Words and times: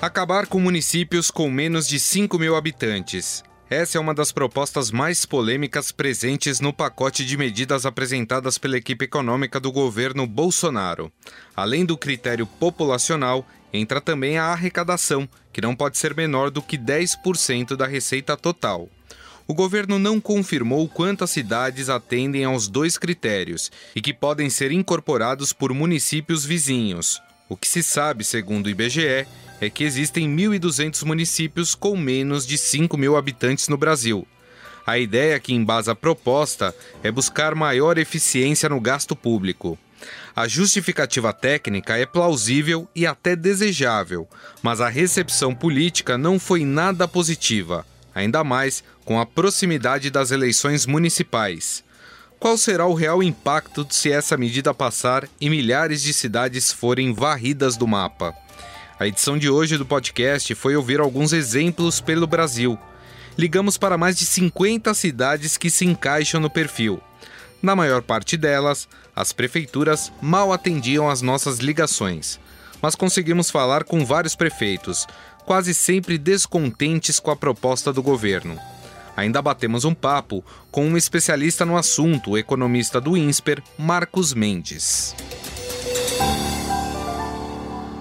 Acabar 0.00 0.46
com 0.46 0.60
municípios 0.60 1.28
com 1.28 1.50
menos 1.50 1.88
de 1.88 1.98
5 1.98 2.38
mil 2.38 2.54
habitantes. 2.54 3.42
Essa 3.68 3.98
é 3.98 4.00
uma 4.00 4.14
das 4.14 4.30
propostas 4.30 4.92
mais 4.92 5.26
polêmicas 5.26 5.90
presentes 5.90 6.60
no 6.60 6.72
pacote 6.72 7.24
de 7.24 7.36
medidas 7.36 7.84
apresentadas 7.84 8.58
pela 8.58 8.78
equipe 8.78 9.06
econômica 9.06 9.58
do 9.58 9.72
governo 9.72 10.24
Bolsonaro. 10.24 11.10
Além 11.54 11.84
do 11.84 11.98
critério 11.98 12.46
populacional, 12.46 13.44
entra 13.72 14.00
também 14.00 14.38
a 14.38 14.44
arrecadação, 14.44 15.28
que 15.52 15.60
não 15.60 15.74
pode 15.74 15.98
ser 15.98 16.14
menor 16.14 16.48
do 16.48 16.62
que 16.62 16.78
10% 16.78 17.74
da 17.74 17.88
receita 17.88 18.36
total. 18.36 18.88
O 19.48 19.54
governo 19.54 19.98
não 19.98 20.20
confirmou 20.20 20.88
quantas 20.88 21.30
cidades 21.30 21.88
atendem 21.88 22.44
aos 22.44 22.68
dois 22.68 22.96
critérios 22.96 23.68
e 23.96 24.00
que 24.00 24.14
podem 24.14 24.48
ser 24.48 24.70
incorporados 24.70 25.52
por 25.52 25.74
municípios 25.74 26.44
vizinhos. 26.44 27.20
O 27.48 27.56
que 27.56 27.66
se 27.66 27.82
sabe, 27.82 28.22
segundo 28.24 28.66
o 28.66 28.70
IBGE, 28.70 29.26
é 29.60 29.68
que 29.68 29.84
existem 29.84 30.28
1.200 30.28 31.04
municípios 31.04 31.74
com 31.74 31.96
menos 31.96 32.46
de 32.46 32.56
5 32.56 32.96
mil 32.96 33.16
habitantes 33.16 33.68
no 33.68 33.76
Brasil. 33.76 34.26
A 34.86 34.98
ideia 34.98 35.38
que 35.38 35.52
embasa 35.52 35.92
a 35.92 35.94
proposta 35.94 36.74
é 37.02 37.10
buscar 37.10 37.54
maior 37.54 37.98
eficiência 37.98 38.68
no 38.68 38.80
gasto 38.80 39.14
público. 39.14 39.78
A 40.34 40.46
justificativa 40.46 41.32
técnica 41.32 41.98
é 41.98 42.06
plausível 42.06 42.88
e 42.94 43.06
até 43.06 43.34
desejável, 43.34 44.28
mas 44.62 44.80
a 44.80 44.88
recepção 44.88 45.54
política 45.54 46.16
não 46.16 46.38
foi 46.38 46.64
nada 46.64 47.08
positiva, 47.08 47.84
ainda 48.14 48.44
mais 48.44 48.84
com 49.04 49.20
a 49.20 49.26
proximidade 49.26 50.10
das 50.10 50.30
eleições 50.30 50.86
municipais. 50.86 51.82
Qual 52.38 52.56
será 52.56 52.86
o 52.86 52.94
real 52.94 53.20
impacto 53.20 53.84
se 53.90 54.12
essa 54.12 54.36
medida 54.36 54.72
passar 54.72 55.28
e 55.40 55.50
milhares 55.50 56.00
de 56.00 56.12
cidades 56.12 56.70
forem 56.72 57.12
varridas 57.12 57.76
do 57.76 57.86
mapa? 57.86 58.32
A 58.98 59.06
edição 59.06 59.38
de 59.38 59.48
hoje 59.48 59.78
do 59.78 59.86
podcast 59.86 60.52
foi 60.56 60.74
ouvir 60.74 60.98
alguns 60.98 61.32
exemplos 61.32 62.00
pelo 62.00 62.26
Brasil. 62.26 62.76
Ligamos 63.38 63.78
para 63.78 63.96
mais 63.96 64.18
de 64.18 64.26
50 64.26 64.92
cidades 64.92 65.56
que 65.56 65.70
se 65.70 65.84
encaixam 65.84 66.40
no 66.40 66.50
perfil. 66.50 67.00
Na 67.62 67.76
maior 67.76 68.02
parte 68.02 68.36
delas, 68.36 68.88
as 69.14 69.32
prefeituras 69.32 70.10
mal 70.20 70.52
atendiam 70.52 71.08
às 71.08 71.22
nossas 71.22 71.58
ligações. 71.58 72.40
Mas 72.82 72.96
conseguimos 72.96 73.52
falar 73.52 73.84
com 73.84 74.04
vários 74.04 74.34
prefeitos, 74.34 75.06
quase 75.46 75.72
sempre 75.74 76.18
descontentes 76.18 77.20
com 77.20 77.30
a 77.30 77.36
proposta 77.36 77.92
do 77.92 78.02
governo. 78.02 78.58
Ainda 79.16 79.40
batemos 79.40 79.84
um 79.84 79.94
papo 79.94 80.44
com 80.72 80.84
um 80.84 80.96
especialista 80.96 81.64
no 81.64 81.76
assunto, 81.76 82.32
o 82.32 82.38
economista 82.38 83.00
do 83.00 83.16
INSPER, 83.16 83.62
Marcos 83.78 84.34
Mendes. 84.34 85.14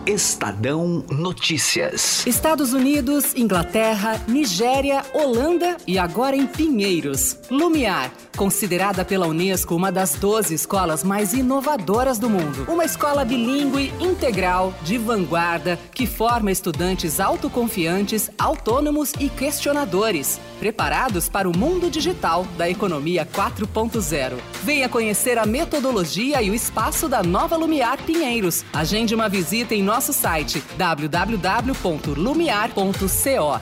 Estadão 0.07 1.03
Notícias. 1.11 2.25
Estados 2.25 2.71
Unidos, 2.71 3.35
Inglaterra, 3.35 4.23
Nigéria, 4.25 5.03
Holanda 5.13 5.75
e 5.85 5.99
agora 5.99 6.33
em 6.33 6.47
Pinheiros. 6.47 7.37
Lumiar, 7.51 8.09
considerada 8.37 9.03
pela 9.03 9.27
Unesco 9.27 9.75
uma 9.75 9.91
das 9.91 10.13
12 10.13 10.53
escolas 10.53 11.03
mais 11.03 11.33
inovadoras 11.33 12.19
do 12.19 12.29
mundo. 12.29 12.65
Uma 12.69 12.85
escola 12.85 13.25
bilíngue, 13.25 13.91
integral, 13.99 14.73
de 14.83 14.97
vanguarda, 14.97 15.77
que 15.93 16.05
forma 16.05 16.51
estudantes 16.51 17.19
autoconfiantes, 17.19 18.29
autônomos 18.37 19.11
e 19.19 19.27
questionadores, 19.27 20.39
preparados 20.59 21.27
para 21.27 21.49
o 21.49 21.57
mundo 21.57 21.89
digital 21.89 22.45
da 22.57 22.69
economia 22.69 23.25
4.0. 23.25 24.35
Venha 24.63 24.87
conhecer 24.87 25.37
a 25.37 25.45
metodologia 25.45 26.41
e 26.41 26.49
o 26.49 26.53
espaço 26.53 27.09
da 27.09 27.23
nova 27.23 27.57
Lumiar 27.57 27.97
Pinheiros. 28.03 28.63
Agende 28.71 29.15
uma 29.15 29.27
visita 29.27 29.73
em 29.73 29.81
nosso 29.81 30.13
site 30.13 30.63
www.lumiar.co. 30.77 33.61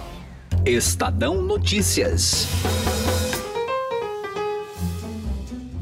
Estadão 0.65 1.41
Notícias. 1.41 2.47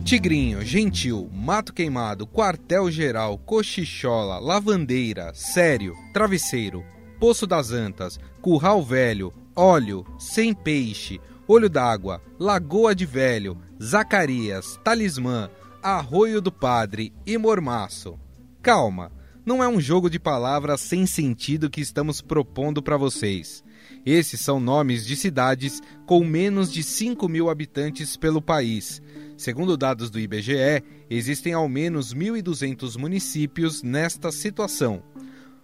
Tigrinho, 0.04 0.62
Gentil, 0.62 1.30
Mato 1.34 1.74
Queimado, 1.74 2.28
Quartel 2.28 2.92
Geral, 2.92 3.38
Cochichola, 3.38 4.38
Lavandeira, 4.38 5.32
Sério, 5.34 5.96
Travesseiro, 6.14 6.84
Poço 7.20 7.48
das 7.48 7.72
Antas, 7.72 8.20
Curral 8.42 8.84
Velho, 8.84 9.34
Óleo, 9.56 10.06
Sem 10.20 10.54
Peixe, 10.54 11.22
Olho 11.48 11.70
d'Água, 11.70 12.22
Lagoa 12.38 12.94
de 12.94 13.06
Velho, 13.06 13.58
Zacarias, 13.82 14.78
Talismã, 14.84 15.50
Arroio 15.82 16.42
do 16.42 16.52
Padre 16.52 17.14
e 17.26 17.38
Mormaço. 17.38 18.20
Calma! 18.62 19.10
não 19.46 19.62
é 19.62 19.68
um 19.68 19.80
jogo 19.80 20.10
de 20.10 20.20
palavras 20.20 20.80
sem 20.82 21.06
sentido 21.06 21.70
que 21.70 21.82
estamos 21.82 22.22
propondo 22.22 22.82
para 22.82 22.98
vocês. 22.98 23.64
Esses 24.06 24.40
são 24.40 24.60
nomes 24.60 25.06
de 25.06 25.16
cidades 25.16 25.82
com 26.06 26.24
menos 26.24 26.72
de 26.72 26.82
5 26.82 27.28
mil 27.28 27.50
habitantes 27.50 28.16
pelo 28.16 28.42
país. 28.42 29.02
Segundo 29.44 29.76
dados 29.76 30.10
do 30.10 30.18
IBGE, 30.18 30.82
existem 31.10 31.52
ao 31.52 31.68
menos 31.68 32.14
1.200 32.14 32.98
municípios 32.98 33.84
nesta 33.84 34.32
situação. 34.32 35.04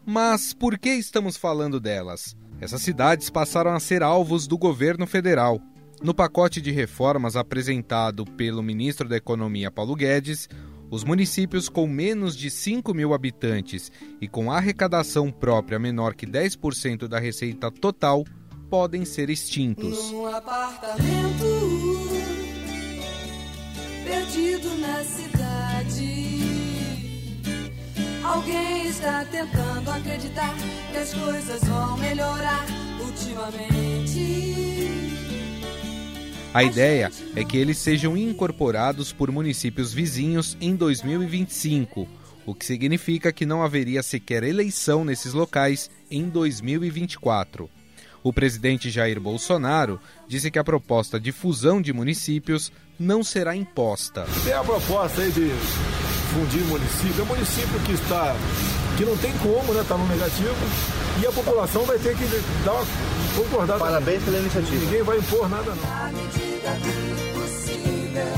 Mas 0.06 0.53
por 0.53 0.78
que 0.78 0.90
estamos 0.90 1.38
falando 1.38 1.79
delas? 1.79 2.35
Essas 2.59 2.81
cidades 2.81 3.29
passaram 3.29 3.72
a 3.72 3.79
ser 3.79 4.03
alvos 4.03 4.47
do 4.47 4.57
governo 4.57 5.07
federal. 5.07 5.62
No 6.03 6.13
pacote 6.13 6.59
de 6.59 6.72
reformas 6.72 7.38
apresentado 7.38 8.25
pelo 8.25 8.62
ministro 8.62 9.07
da 9.07 9.16
Economia 9.16 9.72
Paulo 9.72 9.95
Guedes, 9.95 10.50
os 10.91 11.06
municípios 11.06 11.69
com 11.69 11.88
menos 11.88 12.35
de 12.35 12.50
5 12.50 12.94
mil 12.94 13.13
habitantes 13.13 13.89
e 14.19 14.28
com 14.28 14.51
arrecadação 14.51 15.31
própria 15.31 15.79
menor 15.79 16.16
que 16.16 16.28
10% 16.28 17.07
da 17.07 17.18
receita 17.18 17.72
total 17.72 18.25
podem 18.69 19.06
ser 19.06 19.29
extintos. 19.29 20.12
Perdido 24.09 24.75
na 24.78 25.03
cidade, 25.03 26.42
alguém 28.24 28.88
está 28.88 29.24
tentando 29.25 29.92
acreditar 29.92 30.56
que 30.92 30.97
as 30.97 31.14
coisas 31.14 31.64
vão 31.64 31.96
melhorar 32.00 32.66
ultimamente. 33.00 34.50
A 36.52 36.64
ideia 36.64 37.12
é 37.36 37.44
que 37.44 37.56
eles 37.56 37.78
sejam 37.78 38.18
incorporados 38.18 39.14
por 39.14 39.31
municípios 39.31 39.94
vizinhos 39.94 40.58
em 40.59 40.75
2025, 40.75 42.08
o 42.48 42.56
que 42.56 42.66
significa 42.66 43.31
que 43.31 43.46
não 43.46 43.62
haveria 43.62 44.02
sequer 44.02 44.42
eleição 44.42 45.06
nesses 45.06 45.34
locais 45.34 45.92
em 46.09 46.28
2024. 46.28 47.69
O 48.24 48.34
presidente 48.34 48.90
Jair 48.90 49.19
Bolsonaro 49.19 50.00
disse 50.28 50.52
que 50.52 50.59
a 50.59 50.63
proposta 50.63 51.19
de 51.19 51.31
fusão 51.31 51.81
de 51.81 51.94
municípios 51.94 52.72
não 53.00 53.24
será 53.24 53.56
imposta. 53.56 54.25
Tem 54.44 54.53
a 54.53 54.63
proposta 54.63 55.22
aí 55.22 55.31
de 55.31 55.50
fundir 56.34 56.63
município, 56.66 57.22
é 57.22 57.24
um 57.24 57.28
município 57.28 57.80
que 57.85 57.94
está 57.94 58.35
que 58.97 59.06
não 59.06 59.16
tem 59.16 59.31
como, 59.38 59.74
né, 59.74 59.85
tá 59.88 59.97
no 59.97 60.06
negativo, 60.07 60.53
e 61.22 61.25
a 61.25 61.31
população 61.31 61.85
vai 61.85 61.97
ter 62.00 62.18
que 62.18 62.25
dar 62.66 62.74
uma 62.74 62.85
concordada. 63.34 63.80
Parabéns 63.80 64.22
pela 64.24 64.40
iniciativa. 64.40 64.86
Ninguém 64.86 65.03
vai 65.03 65.18
impor 65.18 65.50
nada 65.50 65.74
não. 65.74 65.84
Na 65.84 66.12
medida 66.12 66.74
do 66.74 67.40
possível, 67.40 68.34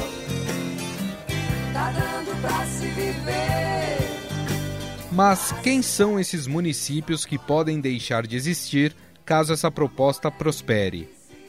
tá 1.74 1.92
dando 1.92 2.42
pra 2.42 2.66
se 2.68 2.86
viver. 2.86 3.98
Mas 5.12 5.52
quem 5.64 5.82
são 5.82 6.20
esses 6.20 6.46
municípios 6.46 7.26
que 7.26 7.40
podem 7.40 7.82
deixar 7.82 8.28
de 8.28 8.36
existir 8.36 8.96
caso 9.32 9.54
essa 9.54 9.72
proposta 9.72 10.30
prospere? 10.30 11.08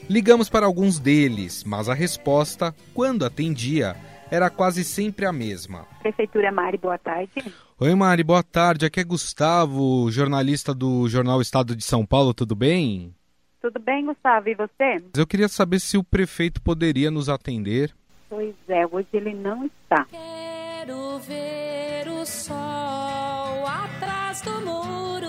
Ligamos 0.09 0.49
para 0.49 0.65
alguns 0.65 0.99
deles, 0.99 1.65
mas 1.65 1.89
a 1.89 1.93
resposta, 1.93 2.73
quando 2.93 3.25
atendia, 3.25 3.93
era 4.31 4.49
quase 4.49 4.85
sempre 4.85 5.25
a 5.25 5.33
mesma. 5.33 5.85
Prefeitura 6.01 6.49
Mari, 6.49 6.77
boa 6.77 6.97
tarde. 6.97 7.29
Oi, 7.77 7.93
Mari, 7.93 8.23
boa 8.23 8.41
tarde. 8.41 8.85
Aqui 8.85 9.01
é 9.01 9.03
Gustavo, 9.03 10.09
jornalista 10.09 10.73
do 10.73 11.09
Jornal 11.09 11.41
Estado 11.41 11.75
de 11.75 11.83
São 11.83 12.05
Paulo, 12.05 12.33
tudo 12.33 12.55
bem? 12.55 13.13
Tudo 13.61 13.81
bem, 13.81 14.05
Gustavo? 14.05 14.47
E 14.47 14.55
você? 14.55 15.03
Eu 15.17 15.27
queria 15.27 15.49
saber 15.49 15.81
se 15.81 15.97
o 15.97 16.05
prefeito 16.05 16.61
poderia 16.61 17.11
nos 17.11 17.27
atender. 17.27 17.93
Pois 18.29 18.55
é, 18.69 18.87
hoje 18.87 19.09
ele 19.11 19.33
não 19.33 19.65
está. 19.65 20.05
Quero 20.05 21.19
ver 21.19 22.07
o 22.07 22.25
sol 22.25 23.67
atrás 23.67 24.39
do 24.39 24.61
muro. 24.61 25.22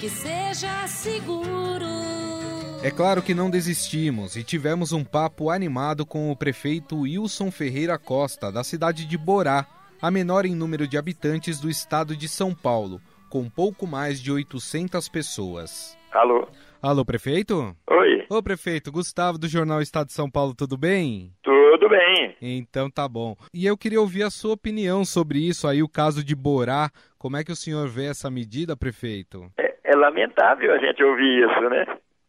Que 0.00 0.08
seja 0.08 0.86
seguro. 0.88 1.84
É 2.82 2.90
claro 2.90 3.20
que 3.20 3.34
não 3.34 3.50
desistimos 3.50 4.34
e 4.34 4.42
tivemos 4.42 4.92
um 4.92 5.04
papo 5.04 5.50
animado 5.50 6.06
com 6.06 6.30
o 6.30 6.36
prefeito 6.36 7.00
Wilson 7.00 7.50
Ferreira 7.50 7.98
Costa, 7.98 8.50
da 8.50 8.64
cidade 8.64 9.04
de 9.04 9.18
Borá, 9.18 9.66
a 10.00 10.10
menor 10.10 10.46
em 10.46 10.54
número 10.54 10.88
de 10.88 10.96
habitantes 10.96 11.60
do 11.60 11.68
estado 11.68 12.16
de 12.16 12.26
São 12.26 12.54
Paulo, 12.54 12.98
com 13.28 13.50
pouco 13.50 13.86
mais 13.86 14.22
de 14.22 14.32
800 14.32 15.06
pessoas. 15.10 15.98
Alô? 16.10 16.48
Alô, 16.80 17.04
prefeito? 17.04 17.76
Oi, 17.90 18.24
Ô, 18.30 18.42
prefeito, 18.42 18.90
Gustavo 18.90 19.36
do 19.36 19.46
Jornal 19.46 19.82
Estado 19.82 20.06
de 20.06 20.14
São 20.14 20.30
Paulo, 20.30 20.54
tudo 20.54 20.78
bem? 20.78 21.30
tudo 21.42 21.88
bem? 21.88 22.36
Então 22.40 22.90
tá 22.90 23.08
bom. 23.08 23.36
E 23.54 23.64
eu 23.66 23.76
queria 23.76 24.00
ouvir 24.00 24.22
a 24.22 24.30
sua 24.30 24.52
opinião 24.52 25.04
sobre 25.04 25.38
isso 25.40 25.66
aí, 25.66 25.82
o 25.82 25.88
caso 25.88 26.22
de 26.22 26.34
Borá. 26.34 26.90
Como 27.18 27.36
é 27.36 27.44
que 27.44 27.52
o 27.52 27.56
senhor 27.56 27.88
vê 27.88 28.06
essa 28.06 28.30
medida, 28.30 28.76
prefeito? 28.76 29.50
É, 29.58 29.69
é 29.90 29.96
lamentável 29.96 30.72
a 30.72 30.78
gente 30.78 31.02
ouvir 31.02 31.44
isso, 31.44 31.68
né? 31.68 31.84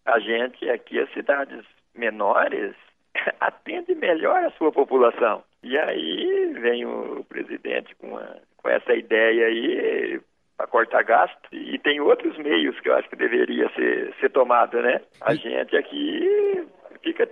A 0.06 0.20
gente 0.20 0.68
aqui, 0.70 1.00
as 1.00 1.12
cidades 1.14 1.64
menores, 1.96 2.76
atende 3.40 3.94
melhor 3.94 4.44
a 4.44 4.52
sua 4.52 4.72
população. 4.72 5.44
E 5.64 5.78
aí 5.78 6.54
vem 6.60 6.86
o 6.86 7.24
presidente 7.30 7.94
com, 7.96 8.18
a, 8.18 8.36
com 8.58 8.70
essa 8.70 8.94
ideia 8.96 9.46
aí 9.46 10.20
para 10.58 10.66
cortar 10.68 11.04
gasto 11.04 11.50
e 11.52 11.78
tem 11.80 12.00
outros 12.00 12.36
meios 12.38 12.80
que 12.80 12.90
eu 12.90 12.96
acho 12.96 13.10
que 13.10 13.16
deveria 13.16 13.70
ser, 13.76 14.14
ser 14.20 14.30
tomado, 14.30 14.82
né? 14.82 15.02
A 15.22 15.36
gente 15.36 15.78
aqui 15.78 16.68
fica 17.04 17.30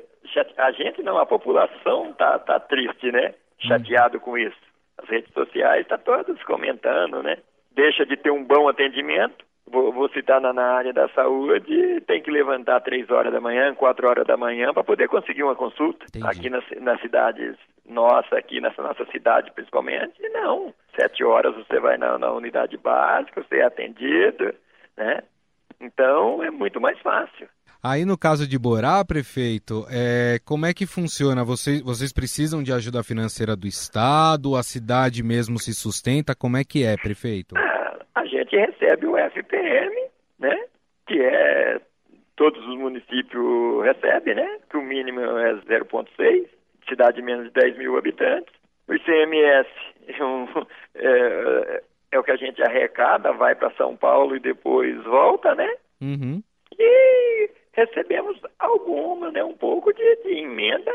a 0.57 0.71
gente 0.71 1.01
não, 1.01 1.17
a 1.17 1.25
população 1.25 2.13
tá, 2.13 2.37
tá 2.37 2.59
triste, 2.59 3.11
né? 3.11 3.33
Chateado 3.59 4.19
com 4.19 4.37
isso. 4.37 4.57
As 4.99 5.09
redes 5.09 5.33
sociais 5.33 5.87
tá 5.87 5.97
todas 5.97 6.41
comentando, 6.43 7.23
né? 7.23 7.37
Deixa 7.71 8.05
de 8.05 8.15
ter 8.15 8.29
um 8.29 8.43
bom 8.43 8.67
atendimento. 8.67 9.48
Vou, 9.71 9.93
vou 9.93 10.09
citar 10.09 10.41
na, 10.41 10.51
na, 10.51 10.73
área 10.73 10.91
da 10.91 11.07
saúde, 11.09 12.01
tem 12.07 12.21
que 12.21 12.31
levantar 12.31 12.81
três 12.81 13.09
horas 13.09 13.31
da 13.31 13.39
manhã, 13.39 13.73
quatro 13.75 14.07
horas 14.07 14.25
da 14.25 14.35
manhã 14.35 14.73
para 14.73 14.83
poder 14.83 15.07
conseguir 15.07 15.43
uma 15.43 15.55
consulta. 15.55 16.05
Entendi. 16.07 16.25
Aqui 16.25 16.49
nas, 16.49 16.63
nas 16.81 16.99
cidades 17.01 17.55
nossa, 17.89 18.37
aqui 18.37 18.61
nessa 18.61 18.81
nossa 18.81 19.05
cidade 19.11 19.51
principalmente, 19.51 20.21
não. 20.29 20.73
Sete 20.95 21.23
horas 21.23 21.55
você 21.55 21.79
vai 21.79 21.97
na, 21.97 22.17
na 22.17 22.31
unidade 22.31 22.77
básica, 22.77 23.43
você 23.43 23.57
é 23.57 23.65
atendido, 23.65 24.53
né? 24.95 25.23
Então 25.79 26.43
é 26.43 26.51
muito 26.51 26.79
mais 26.79 26.99
fácil. 26.99 27.47
Aí 27.81 28.03
no 28.03 28.17
caso 28.17 28.45
de 28.45 28.59
Borá, 28.59 29.03
prefeito, 29.05 29.85
é, 29.89 30.37
como 30.43 30.65
é 30.65 30.73
que 30.73 30.85
funciona? 30.85 31.45
Vocês, 31.45 31.81
vocês 31.81 32.11
precisam 32.11 32.61
de 32.61 32.73
ajuda 32.73 33.01
financeira 33.03 33.55
do 33.55 33.65
Estado? 33.65 34.57
A 34.57 34.63
cidade 34.63 35.23
mesmo 35.23 35.57
se 35.57 35.73
sustenta? 35.73 36.35
Como 36.35 36.57
é 36.57 36.63
que 36.65 36.83
é, 36.83 36.97
prefeito? 36.97 37.55
Ah, 37.57 37.78
a 38.15 38.25
gente 38.25 38.55
recebe 38.55 39.07
o 39.07 39.17
FPM, 39.17 39.95
né? 40.39 40.65
Que 41.07 41.21
é 41.21 41.81
todos 42.35 42.65
os 42.67 42.77
municípios 42.77 43.83
recebem, 43.83 44.35
né? 44.35 44.59
Que 44.69 44.77
o 44.77 44.81
mínimo 44.81 45.19
é 45.19 45.55
0,6, 45.55 46.47
cidade 46.87 47.17
de 47.17 47.21
menos 47.21 47.45
de 47.45 47.51
10 47.51 47.77
mil 47.77 47.97
habitantes. 47.97 48.53
O 48.87 48.93
ICMS 48.93 49.69
é, 50.07 50.23
um, 50.23 50.47
é, 50.95 51.83
é 52.13 52.19
o 52.19 52.23
que 52.23 52.31
a 52.31 52.37
gente 52.37 52.61
arrecada, 52.63 53.33
vai 53.33 53.55
para 53.55 53.71
São 53.71 53.95
Paulo 53.95 54.35
e 54.35 54.39
depois 54.39 55.03
volta, 55.03 55.53
né? 55.53 55.69
Uhum. 56.01 56.41
E 56.77 57.49
recebemos 57.73 58.39
alguma, 58.57 59.31
né, 59.31 59.43
um 59.43 59.55
pouco 59.55 59.93
de, 59.93 60.15
de 60.23 60.39
emenda 60.39 60.93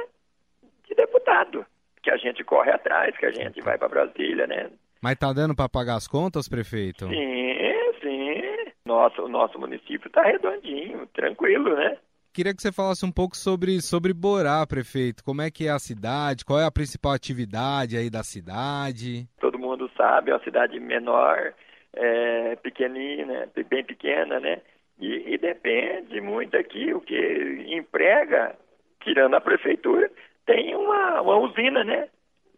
de 0.88 0.94
deputado, 0.94 1.64
que 2.02 2.10
a 2.10 2.16
gente 2.16 2.42
corre 2.44 2.70
atrás, 2.70 3.16
que 3.16 3.26
a 3.26 3.30
gente 3.30 3.60
vai 3.60 3.78
para 3.78 3.88
Brasília, 3.88 4.46
né? 4.46 4.70
Mas 5.04 5.18
tá 5.18 5.34
dando 5.34 5.54
para 5.54 5.68
pagar 5.68 5.96
as 5.96 6.08
contas, 6.08 6.48
prefeito? 6.48 7.06
Sim, 7.06 7.54
sim. 8.00 8.40
Nosso, 8.86 9.20
o 9.20 9.28
nosso 9.28 9.58
município 9.58 10.08
tá 10.08 10.22
redondinho, 10.22 11.06
tranquilo, 11.08 11.76
né? 11.76 11.98
Queria 12.32 12.54
que 12.54 12.62
você 12.62 12.72
falasse 12.72 13.04
um 13.04 13.12
pouco 13.12 13.36
sobre, 13.36 13.82
sobre 13.82 14.14
Borá, 14.14 14.66
prefeito. 14.66 15.22
Como 15.22 15.42
é 15.42 15.50
que 15.50 15.66
é 15.68 15.70
a 15.70 15.78
cidade? 15.78 16.42
Qual 16.42 16.58
é 16.58 16.64
a 16.64 16.70
principal 16.70 17.12
atividade 17.12 17.98
aí 17.98 18.08
da 18.08 18.22
cidade? 18.22 19.28
Todo 19.38 19.58
mundo 19.58 19.90
sabe, 19.94 20.30
é 20.30 20.34
uma 20.34 20.42
cidade 20.42 20.80
menor, 20.80 21.52
é, 21.92 22.56
pequenina, 22.56 23.46
bem 23.68 23.84
pequena, 23.84 24.40
né? 24.40 24.62
E, 24.98 25.34
e, 25.34 25.36
depende 25.36 26.18
muito 26.22 26.56
aqui, 26.56 26.94
o 26.94 27.02
que 27.02 27.66
emprega, 27.68 28.56
tirando 29.02 29.34
a 29.34 29.40
prefeitura, 29.40 30.10
tem 30.46 30.74
uma, 30.74 31.20
uma 31.20 31.36
usina, 31.36 31.84
né, 31.84 32.08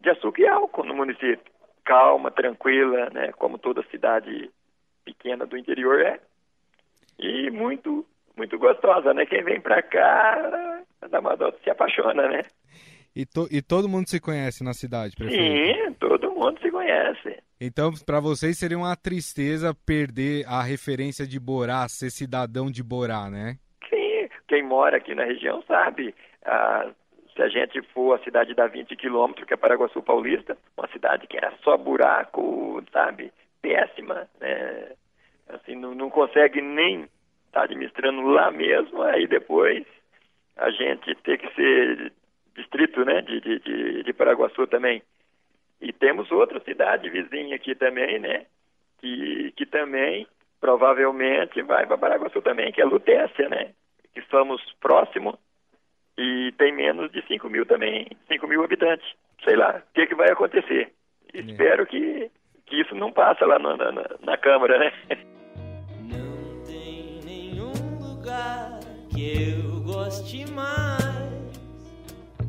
de 0.01 0.11
açúcar 0.11 0.43
e 0.43 0.47
álcool 0.47 0.85
no 0.85 0.95
município. 0.95 1.56
Calma, 1.87 2.31
tranquila, 2.31 3.09
né, 3.11 3.33
como 3.33 3.57
toda 3.57 3.83
cidade 3.91 4.51
pequena 5.05 5.47
do 5.47 5.57
interior 5.57 6.01
é. 6.01 6.21
E 7.19 7.51
muito, 7.51 8.05
muito 8.37 8.59
gostosa, 8.59 9.15
né? 9.15 9.25
Quem 9.25 9.43
vem 9.43 9.61
pra 9.61 9.81
cá, 9.83 10.83
da 11.09 11.21
Madota 11.21 11.59
se 11.63 11.71
apaixona, 11.71 12.29
né? 12.29 12.43
E, 13.15 13.25
to, 13.25 13.49
e 13.51 13.63
todo 13.63 13.89
mundo 13.89 14.09
se 14.09 14.21
conhece 14.21 14.63
na 14.63 14.75
cidade, 14.75 15.17
prefeito? 15.17 15.43
Sim, 15.43 15.95
todo 15.95 16.31
mundo 16.33 16.61
se 16.61 16.71
conhece. 16.71 17.43
Então, 17.59 17.91
para 18.05 18.21
vocês 18.21 18.59
seria 18.59 18.77
uma 18.77 18.95
tristeza 18.95 19.75
perder 19.87 20.45
a 20.47 20.63
referência 20.63 21.27
de 21.27 21.41
Borá, 21.41 21.89
ser 21.89 22.11
cidadão 22.11 22.71
de 22.71 22.83
Borá, 22.83 23.31
né? 23.31 23.57
Sim, 23.89 24.29
quem 24.47 24.63
mora 24.63 24.99
aqui 24.99 25.15
na 25.15 25.25
região 25.25 25.63
sabe. 25.63 26.15
Ah, 26.45 26.91
se 27.37 27.43
a 27.43 27.49
gente 27.49 27.83
for 27.93 28.15
a 28.15 28.25
cidade 28.25 28.55
da 28.55 28.67
20 28.67 28.97
quilômetros, 28.97 29.47
que 29.47 29.53
é 29.53 29.57
Paraguaçu 29.57 30.03
Paulista, 30.03 30.57
uma 30.77 30.89
cidade 30.89 31.27
que 31.27 31.37
era 31.37 31.53
só 31.63 31.77
buraco, 31.77 32.83
sabe? 32.91 33.31
Péssima, 33.61 34.27
né? 34.41 34.93
Assim, 35.49 35.77
não, 35.77 35.95
não 35.95 36.09
consegue 36.09 36.63
nem 36.63 37.03
estar 37.03 37.11
tá 37.53 37.63
administrando 37.65 38.23
lá 38.23 38.51
mesmo, 38.51 39.03
aí 39.03 39.27
depois 39.27 39.85
a 40.57 40.71
gente 40.71 41.15
tem 41.17 41.37
que 41.37 41.55
ser 41.55 42.13
distrito 42.55 43.05
né, 43.05 43.21
de, 43.21 43.41
de, 43.41 44.03
de 44.03 44.13
Paraguaçu 44.15 44.67
também. 44.67 45.03
E 45.79 45.93
temos 45.93 46.31
outra 46.33 46.59
cidade 46.61 47.11
vizinha 47.11 47.55
aqui 47.55 47.75
também, 47.75 48.19
né? 48.19 48.47
Que, 48.99 49.53
que 49.55 49.67
também 49.67 50.27
provavelmente 50.59 51.61
vai 51.61 51.87
para 51.87 51.99
Paraguaçu 51.99 52.41
também, 52.41 52.73
que 52.73 52.81
é 52.81 52.85
Lutécia, 52.87 53.47
né? 53.51 53.75
Que 54.15 54.23
somos 54.31 54.63
próximos 54.81 55.37
e 56.19 56.53
tem 56.57 56.73
menos 56.73 57.11
de 57.13 57.23
5 57.27 57.49
mil 57.49 57.67
também, 57.67 58.09
5 58.29 58.47
mil 58.47 58.65
habitantes. 58.65 59.07
Sei 59.45 59.57
lá, 59.57 59.83
o 59.91 59.95
que, 59.95 60.07
que 60.07 60.15
vai 60.15 60.31
acontecer. 60.31 60.93
É. 61.33 61.39
Espero 61.41 61.87
que, 61.87 62.31
que 62.67 62.81
isso 62.81 62.95
não 62.95 63.13
passe 63.13 63.45
lá 63.45 63.59
na, 63.59 63.77
na, 63.77 63.93
na 64.21 64.37
Câmara, 64.39 64.79
né? 64.79 64.93
Não 66.03 66.65
tem 66.65 67.21
nenhum 67.25 67.73
lugar 68.01 68.81
que 69.15 69.53
eu 69.53 69.83
goste 69.83 70.51
mais 70.53 71.07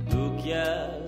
do 0.05 0.41
que 0.41 0.53
as 0.53 1.06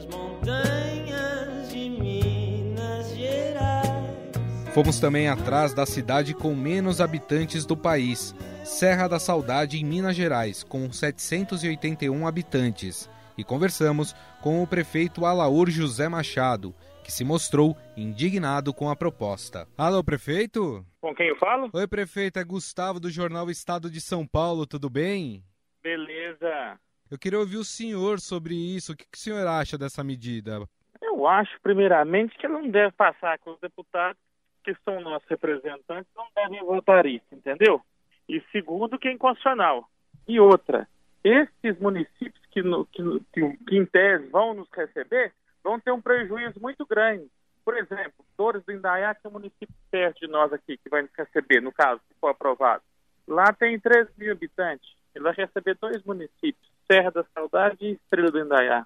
Fomos 4.80 4.98
também 4.98 5.28
atrás 5.28 5.74
da 5.74 5.86
cidade 5.86 6.34
com 6.34 6.56
menos 6.56 7.02
habitantes 7.02 7.66
do 7.66 7.76
país, 7.76 8.34
Serra 8.64 9.10
da 9.10 9.20
Saudade, 9.20 9.78
em 9.78 9.84
Minas 9.84 10.16
Gerais, 10.16 10.64
com 10.64 10.90
781 10.90 12.26
habitantes, 12.26 13.12
e 13.38 13.44
conversamos 13.44 14.14
com 14.42 14.64
o 14.64 14.66
prefeito 14.68 15.26
Alaur 15.26 15.70
José 15.70 16.08
Machado, 16.08 16.74
que 17.04 17.12
se 17.12 17.26
mostrou 17.26 17.76
indignado 17.98 18.74
com 18.74 18.90
a 18.90 18.96
proposta. 18.96 19.68
Alô, 19.78 20.02
prefeito? 20.02 20.86
Com 21.02 21.14
quem 21.14 21.28
eu 21.28 21.36
falo? 21.36 21.70
Oi, 21.74 21.86
prefeito, 21.86 22.40
é 22.40 22.44
Gustavo 22.46 23.02
do 23.02 23.12
jornal 23.12 23.50
Estado 23.50 23.92
de 23.92 24.00
São 24.00 24.26
Paulo, 24.26 24.66
tudo 24.66 24.90
bem? 24.90 25.44
Beleza. 25.84 26.80
Eu 27.12 27.20
queria 27.20 27.40
ouvir 27.40 27.58
o 27.58 27.66
senhor 27.66 28.22
sobre 28.22 28.56
isso. 28.56 28.94
O 28.94 28.96
que, 28.96 29.04
o 29.14 29.18
senhor 29.18 29.46
acha 29.46 29.78
dessa 29.78 30.06
medida? 30.06 30.66
Eu 31.02 31.28
acho, 31.28 31.60
primeiramente, 31.62 32.38
que 32.38 32.46
ela 32.46 32.62
não 32.62 32.70
deve 32.70 32.94
passar 32.94 33.38
com 33.40 33.52
os 33.52 33.60
deputados, 33.60 34.18
que 34.64 34.76
são 34.84 35.02
nossos 35.02 35.28
representantes, 35.28 36.12
não 36.16 36.28
devem 36.36 36.64
votar 36.64 37.06
isso, 37.06 37.26
entendeu? 37.32 37.82
E 38.28 38.42
segundo, 38.52 39.00
que 39.00 39.08
é 39.08 39.12
inconstitucional. 39.12 39.90
E 40.28 40.40
outra, 40.40 40.88
esses 41.24 41.80
municípios 41.80 42.46
que, 42.52 42.62
no, 42.62 42.86
que, 42.86 43.02
que, 43.34 43.58
que 43.66 43.78
em 43.78 43.86
tese 43.86 44.28
vão 44.28 44.54
nos 44.54 44.70
receber, 44.72 45.34
vão 45.64 45.80
ter 45.80 45.92
um 45.92 46.02
prejuízo 46.02 46.60
muito 46.62 46.86
grande. 46.86 47.28
Por 47.66 47.78
exemplo, 47.78 48.26
Dores 48.38 48.64
do 48.64 48.72
Indaiá, 48.72 49.14
que 49.14 49.26
é 49.26 49.30
um 49.30 49.34
município 49.34 49.76
perto 49.92 50.20
de 50.22 50.28
nós 50.28 50.52
aqui, 50.54 50.78
que 50.78 50.90
vai 50.90 51.02
nos 51.02 51.12
receber, 51.18 51.62
no 51.62 51.72
caso, 51.72 52.02
se 52.08 52.20
for 52.20 52.30
aprovado. 52.30 52.84
Lá 53.28 53.54
tem 53.54 53.80
13 53.80 54.10
mil 54.18 54.32
habitantes. 54.32 54.90
Ele 55.14 55.24
vai 55.24 55.34
receber 55.34 55.78
dois 55.80 56.04
municípios, 56.04 56.72
Serra 56.92 57.12
da 57.12 57.24
Saudade 57.34 57.78
e 57.82 57.92
Estrela 57.92 58.32
do 58.32 58.40
Indaiá. 58.40 58.86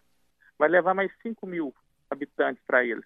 Vai 0.57 0.69
levar 0.69 0.93
mais 0.93 1.11
5 1.21 1.45
mil 1.45 1.73
habitantes 2.09 2.61
para 2.65 2.83
ele. 2.83 3.03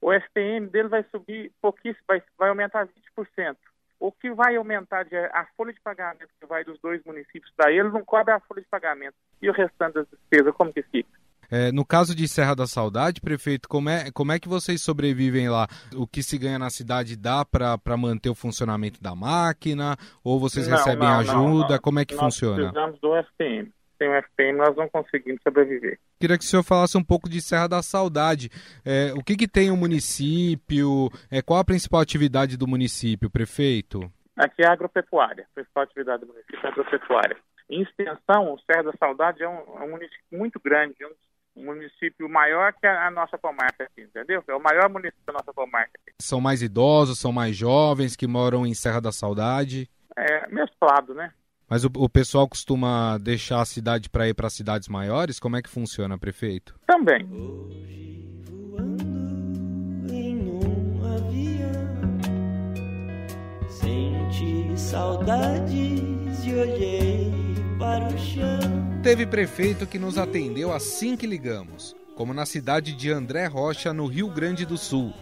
O 0.00 0.12
STM 0.12 0.68
dele 0.70 0.88
vai 0.88 1.04
subir 1.10 1.52
pouquíssimo, 1.60 2.04
vai, 2.08 2.22
vai 2.38 2.48
aumentar 2.48 2.86
20%. 2.86 3.56
O 3.98 4.10
que 4.10 4.32
vai 4.32 4.56
aumentar 4.56 5.04
de, 5.04 5.14
a 5.14 5.46
folha 5.56 5.74
de 5.74 5.80
pagamento 5.80 6.30
que 6.40 6.46
vai 6.46 6.64
dos 6.64 6.78
dois 6.80 7.04
municípios 7.04 7.52
para 7.54 7.70
ele 7.70 7.90
não 7.90 8.02
cobre 8.02 8.32
a 8.32 8.40
folha 8.40 8.62
de 8.62 8.68
pagamento. 8.68 9.14
E 9.42 9.50
o 9.50 9.52
restante 9.52 9.94
das 9.94 10.08
despesas, 10.08 10.54
como 10.54 10.72
que 10.72 10.82
fica? 10.84 11.20
É, 11.50 11.72
no 11.72 11.84
caso 11.84 12.14
de 12.14 12.28
Serra 12.28 12.54
da 12.54 12.66
Saudade, 12.66 13.20
prefeito, 13.20 13.68
como 13.68 13.90
é, 13.90 14.10
como 14.12 14.30
é 14.30 14.38
que 14.38 14.48
vocês 14.48 14.80
sobrevivem 14.80 15.48
lá? 15.48 15.66
O 15.96 16.06
que 16.06 16.22
se 16.22 16.38
ganha 16.38 16.58
na 16.58 16.70
cidade 16.70 17.16
dá 17.16 17.44
para 17.44 17.96
manter 17.96 18.30
o 18.30 18.34
funcionamento 18.34 19.02
da 19.02 19.16
máquina? 19.16 19.96
Ou 20.22 20.38
vocês 20.38 20.68
não, 20.68 20.76
recebem 20.76 21.08
não, 21.08 21.18
ajuda? 21.18 21.74
Não, 21.74 21.80
como 21.80 21.98
é 21.98 22.04
que 22.04 22.14
nós 22.14 22.22
funciona? 22.22 22.70
Precisamos 22.70 23.00
do 23.00 23.16
FPM. 23.16 23.72
Sem 24.00 24.08
o 24.08 24.22
FPM 24.22 24.58
nós 24.58 24.74
não 24.76 24.88
conseguimos 24.88 25.42
sobreviver. 25.42 25.98
Queria 26.18 26.38
que 26.38 26.44
o 26.44 26.46
senhor 26.46 26.62
falasse 26.62 26.96
um 26.96 27.04
pouco 27.04 27.28
de 27.28 27.42
Serra 27.42 27.68
da 27.68 27.82
Saudade. 27.82 28.48
É, 28.84 29.12
o 29.14 29.22
que, 29.22 29.36
que 29.36 29.46
tem 29.46 29.70
o 29.70 29.76
município? 29.76 31.10
É, 31.30 31.42
qual 31.42 31.60
a 31.60 31.64
principal 31.64 32.00
atividade 32.00 32.56
do 32.56 32.66
município, 32.66 33.28
prefeito? 33.28 34.10
Aqui 34.36 34.62
é 34.62 34.68
a 34.68 34.72
agropecuária. 34.72 35.46
A 35.50 35.54
principal 35.54 35.82
atividade 35.82 36.22
do 36.22 36.28
município 36.28 36.58
é 36.62 36.66
a 36.66 36.70
agropecuária. 36.70 37.36
Em 37.68 37.82
extensão, 37.82 38.54
o 38.54 38.58
Serra 38.60 38.84
da 38.84 38.92
Saudade 38.98 39.42
é 39.42 39.48
um, 39.48 39.58
é 39.78 39.84
um 39.84 39.90
município 39.90 40.24
muito 40.32 40.58
grande, 40.58 40.96
um 41.04 41.12
um 41.56 41.64
município 41.64 42.28
maior 42.28 42.72
que 42.72 42.86
a, 42.86 43.08
a 43.08 43.10
nossa 43.10 43.36
comarca 43.36 43.84
aqui, 43.84 44.02
entendeu? 44.02 44.42
É 44.46 44.54
o 44.54 44.62
maior 44.62 44.88
município 44.88 45.26
da 45.26 45.32
nossa 45.32 45.52
comarca. 45.52 45.90
Aqui. 46.00 46.14
São 46.20 46.40
mais 46.40 46.62
idosos, 46.62 47.18
são 47.18 47.32
mais 47.32 47.56
jovens 47.56 48.16
que 48.16 48.26
moram 48.26 48.66
em 48.66 48.74
Serra 48.74 49.00
da 49.00 49.12
Saudade? 49.12 49.88
É 50.16 50.46
mesclado, 50.48 51.14
né? 51.14 51.32
Mas 51.70 51.84
o, 51.84 51.90
o 51.98 52.08
pessoal 52.08 52.48
costuma 52.48 53.16
deixar 53.18 53.60
a 53.60 53.64
cidade 53.64 54.10
para 54.10 54.28
ir 54.28 54.34
para 54.34 54.50
cidades 54.50 54.88
maiores? 54.88 55.38
Como 55.38 55.56
é 55.56 55.62
que 55.62 55.70
funciona, 55.70 56.18
prefeito? 56.18 56.74
Também. 56.84 57.24
Hoje 57.30 58.42
voando 58.50 60.12
em 60.12 60.36
um 60.48 61.14
avião, 61.14 62.18
senti 63.68 64.76
saudades 64.76 66.44
e 66.44 66.52
olhei 66.52 67.32
para 67.78 68.12
o 68.12 68.18
chão. 68.18 69.00
Teve 69.04 69.24
prefeito 69.24 69.86
que 69.86 69.98
nos 69.98 70.18
atendeu 70.18 70.72
assim 70.72 71.16
que 71.16 71.24
ligamos, 71.24 71.94
como 72.16 72.34
na 72.34 72.46
cidade 72.46 72.92
de 72.94 73.12
André 73.12 73.46
Rocha, 73.46 73.94
no 73.94 74.06
Rio 74.06 74.28
Grande 74.28 74.66
do 74.66 74.76
Sul. 74.76 75.14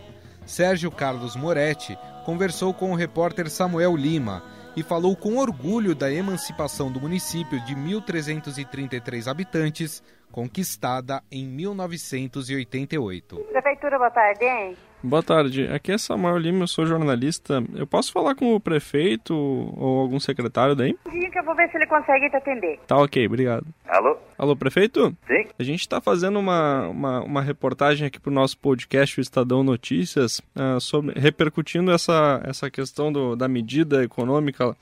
Sérgio 0.46 0.90
Carlos 0.90 1.36
Moretti 1.36 1.94
conversou 2.24 2.72
com 2.72 2.90
o 2.90 2.94
repórter 2.94 3.50
Samuel 3.50 3.94
Lima 3.94 4.42
e 4.76 4.82
falou 4.82 5.16
com 5.16 5.36
orgulho 5.36 5.94
da 5.94 6.12
emancipação 6.12 6.90
do 6.90 7.00
município 7.00 7.60
de 7.64 7.74
1.333 7.74 9.26
habitantes, 9.26 10.02
conquistada 10.30 11.22
em 11.30 11.46
1988. 11.46 13.36
Prefeitura, 13.36 13.98
boa 13.98 14.10
tarde, 14.10 14.44
hein? 14.44 14.76
Boa 15.00 15.22
tarde, 15.22 15.68
aqui 15.68 15.92
é 15.92 15.98
Samuel 15.98 16.36
Lima, 16.38 16.64
eu 16.64 16.66
sou 16.66 16.84
jornalista. 16.84 17.62
Eu 17.76 17.86
posso 17.86 18.12
falar 18.12 18.34
com 18.34 18.56
o 18.56 18.60
prefeito 18.60 19.32
ou 19.32 20.00
algum 20.00 20.18
secretário 20.18 20.74
daí? 20.74 20.96
Dia 21.08 21.30
que 21.30 21.38
eu 21.38 21.44
vou 21.44 21.54
ver 21.54 21.70
se 21.70 21.76
ele 21.76 21.86
consegue 21.86 22.28
te 22.28 22.36
atender. 22.36 22.80
Tá 22.84 22.96
ok, 22.96 23.24
obrigado. 23.24 23.64
Alô? 23.86 24.16
Alô, 24.36 24.56
prefeito? 24.56 25.16
Sim? 25.28 25.46
A 25.56 25.62
gente 25.62 25.80
está 25.80 26.00
fazendo 26.00 26.40
uma, 26.40 26.88
uma, 26.88 27.20
uma, 27.20 27.40
reportagem 27.40 28.08
aqui 28.08 28.18
para 28.18 28.30
o 28.30 28.34
nosso 28.34 28.58
podcast, 28.58 29.20
o 29.20 29.22
Estadão 29.22 29.62
Notícias, 29.62 30.40
uh, 30.56 30.80
sobre, 30.80 31.18
repercutindo 31.18 31.92
essa, 31.92 32.42
essa 32.44 32.68
questão 32.68 33.12
do, 33.12 33.36
da 33.36 33.46
medida 33.46 34.02
econômica 34.02 34.76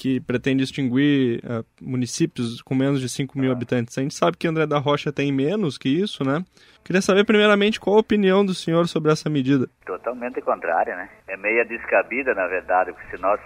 que 0.00 0.18
pretende 0.18 0.64
extinguir 0.64 1.42
uh, 1.44 1.62
municípios 1.78 2.62
com 2.62 2.74
menos 2.74 3.02
de 3.02 3.08
5 3.10 3.38
mil 3.38 3.52
habitantes. 3.52 3.98
A 3.98 4.00
gente 4.00 4.14
sabe 4.14 4.38
que 4.38 4.48
André 4.48 4.66
da 4.66 4.78
Rocha 4.78 5.12
tem 5.12 5.30
menos 5.30 5.76
que 5.76 5.90
isso, 5.90 6.24
né? 6.24 6.42
Queria 6.82 7.02
saber, 7.02 7.26
primeiramente, 7.26 7.78
qual 7.78 7.96
a 7.96 8.00
opinião 8.00 8.42
do 8.42 8.54
senhor 8.54 8.88
sobre 8.88 9.12
essa 9.12 9.28
medida. 9.28 9.68
Totalmente 9.84 10.40
contrária, 10.40 10.96
né? 10.96 11.10
É 11.28 11.36
meia 11.36 11.66
descabida, 11.66 12.32
na 12.32 12.46
verdade, 12.46 12.94
porque 12.94 13.14
se 13.14 13.22
nós 13.22 13.38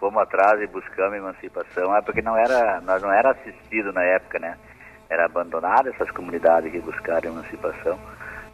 fomos 0.00 0.20
atrás 0.20 0.60
e 0.60 0.66
buscamos 0.66 1.16
emancipação, 1.16 1.96
é 1.96 2.02
porque 2.02 2.20
não 2.20 2.36
era, 2.36 2.80
nós 2.80 3.00
não 3.00 3.12
era 3.12 3.30
assistido 3.30 3.92
na 3.92 4.02
época, 4.02 4.40
né? 4.40 4.58
Era 5.08 5.26
abandonada 5.26 5.90
essas 5.90 6.10
comunidades 6.10 6.72
que 6.72 6.80
buscaram 6.80 7.30
emancipação. 7.30 7.96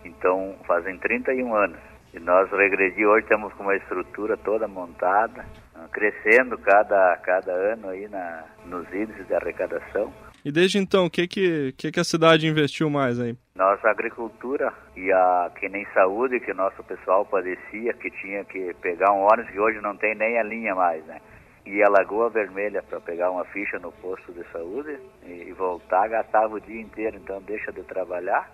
Então, 0.04 0.54
fazem 0.66 0.98
31 0.98 1.54
anos. 1.54 1.78
E 2.12 2.20
nós 2.20 2.50
regredi 2.50 3.06
hoje, 3.06 3.22
estamos 3.22 3.54
com 3.54 3.62
uma 3.62 3.76
estrutura 3.76 4.36
toda 4.36 4.68
montada, 4.68 5.46
crescendo 5.92 6.56
cada, 6.58 7.16
cada 7.18 7.52
ano 7.52 7.88
aí 7.88 8.08
na, 8.08 8.44
nos 8.66 8.86
índices 8.92 9.26
de 9.26 9.34
arrecadação. 9.34 10.12
E 10.44 10.52
desde 10.52 10.78
então, 10.78 11.06
o 11.06 11.10
que, 11.10 11.26
que, 11.26 11.72
que, 11.72 12.00
a 12.00 12.04
cidade 12.04 12.46
investiu 12.46 12.88
mais 12.88 13.20
aí? 13.20 13.36
Nossa 13.56 13.88
agricultura 13.88 14.72
e 14.96 15.10
a 15.12 15.50
que 15.58 15.68
nem 15.68 15.84
saúde 15.92 16.40
que 16.40 16.54
nosso 16.54 16.82
pessoal 16.84 17.24
padecia, 17.26 17.92
que 17.94 18.10
tinha 18.10 18.44
que 18.44 18.72
pegar 18.80 19.12
um 19.12 19.22
ônibus 19.22 19.50
que 19.50 19.58
hoje 19.58 19.80
não 19.80 19.96
tem 19.96 20.14
nem 20.14 20.38
a 20.38 20.42
linha 20.44 20.74
mais, 20.74 21.04
né? 21.06 21.20
E 21.66 21.82
a 21.82 21.88
Lagoa 21.88 22.30
Vermelha 22.30 22.82
para 22.82 23.00
pegar 23.00 23.30
uma 23.30 23.44
ficha 23.46 23.78
no 23.78 23.92
posto 23.92 24.32
de 24.32 24.42
saúde 24.52 24.98
e, 25.26 25.48
e 25.48 25.52
voltar, 25.52 26.08
gastava 26.08 26.54
o 26.54 26.60
dia 26.60 26.80
inteiro, 26.80 27.16
então 27.16 27.42
deixa 27.42 27.72
de 27.72 27.82
trabalhar 27.82 28.48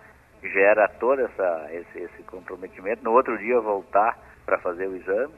gera 0.52 0.88
todo 0.88 1.20
essa, 1.20 1.68
esse, 1.72 1.98
esse 1.98 2.22
comprometimento. 2.24 3.02
No 3.02 3.12
outro 3.12 3.36
dia 3.38 3.60
voltar 3.60 4.18
para 4.44 4.58
fazer 4.58 4.88
o 4.88 4.96
exame. 4.96 5.32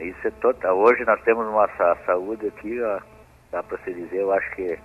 Isso 0.00 0.26
é 0.26 0.30
total. 0.30 0.78
Hoje 0.78 1.04
nós 1.04 1.20
temos 1.22 1.46
uma 1.46 1.68
saúde 2.06 2.46
aqui, 2.48 2.80
ó, 2.80 3.00
dá 3.50 3.62
para 3.62 3.78
se 3.78 3.92
dizer, 3.92 4.20
eu 4.20 4.32
acho 4.32 4.50
que 4.54 4.78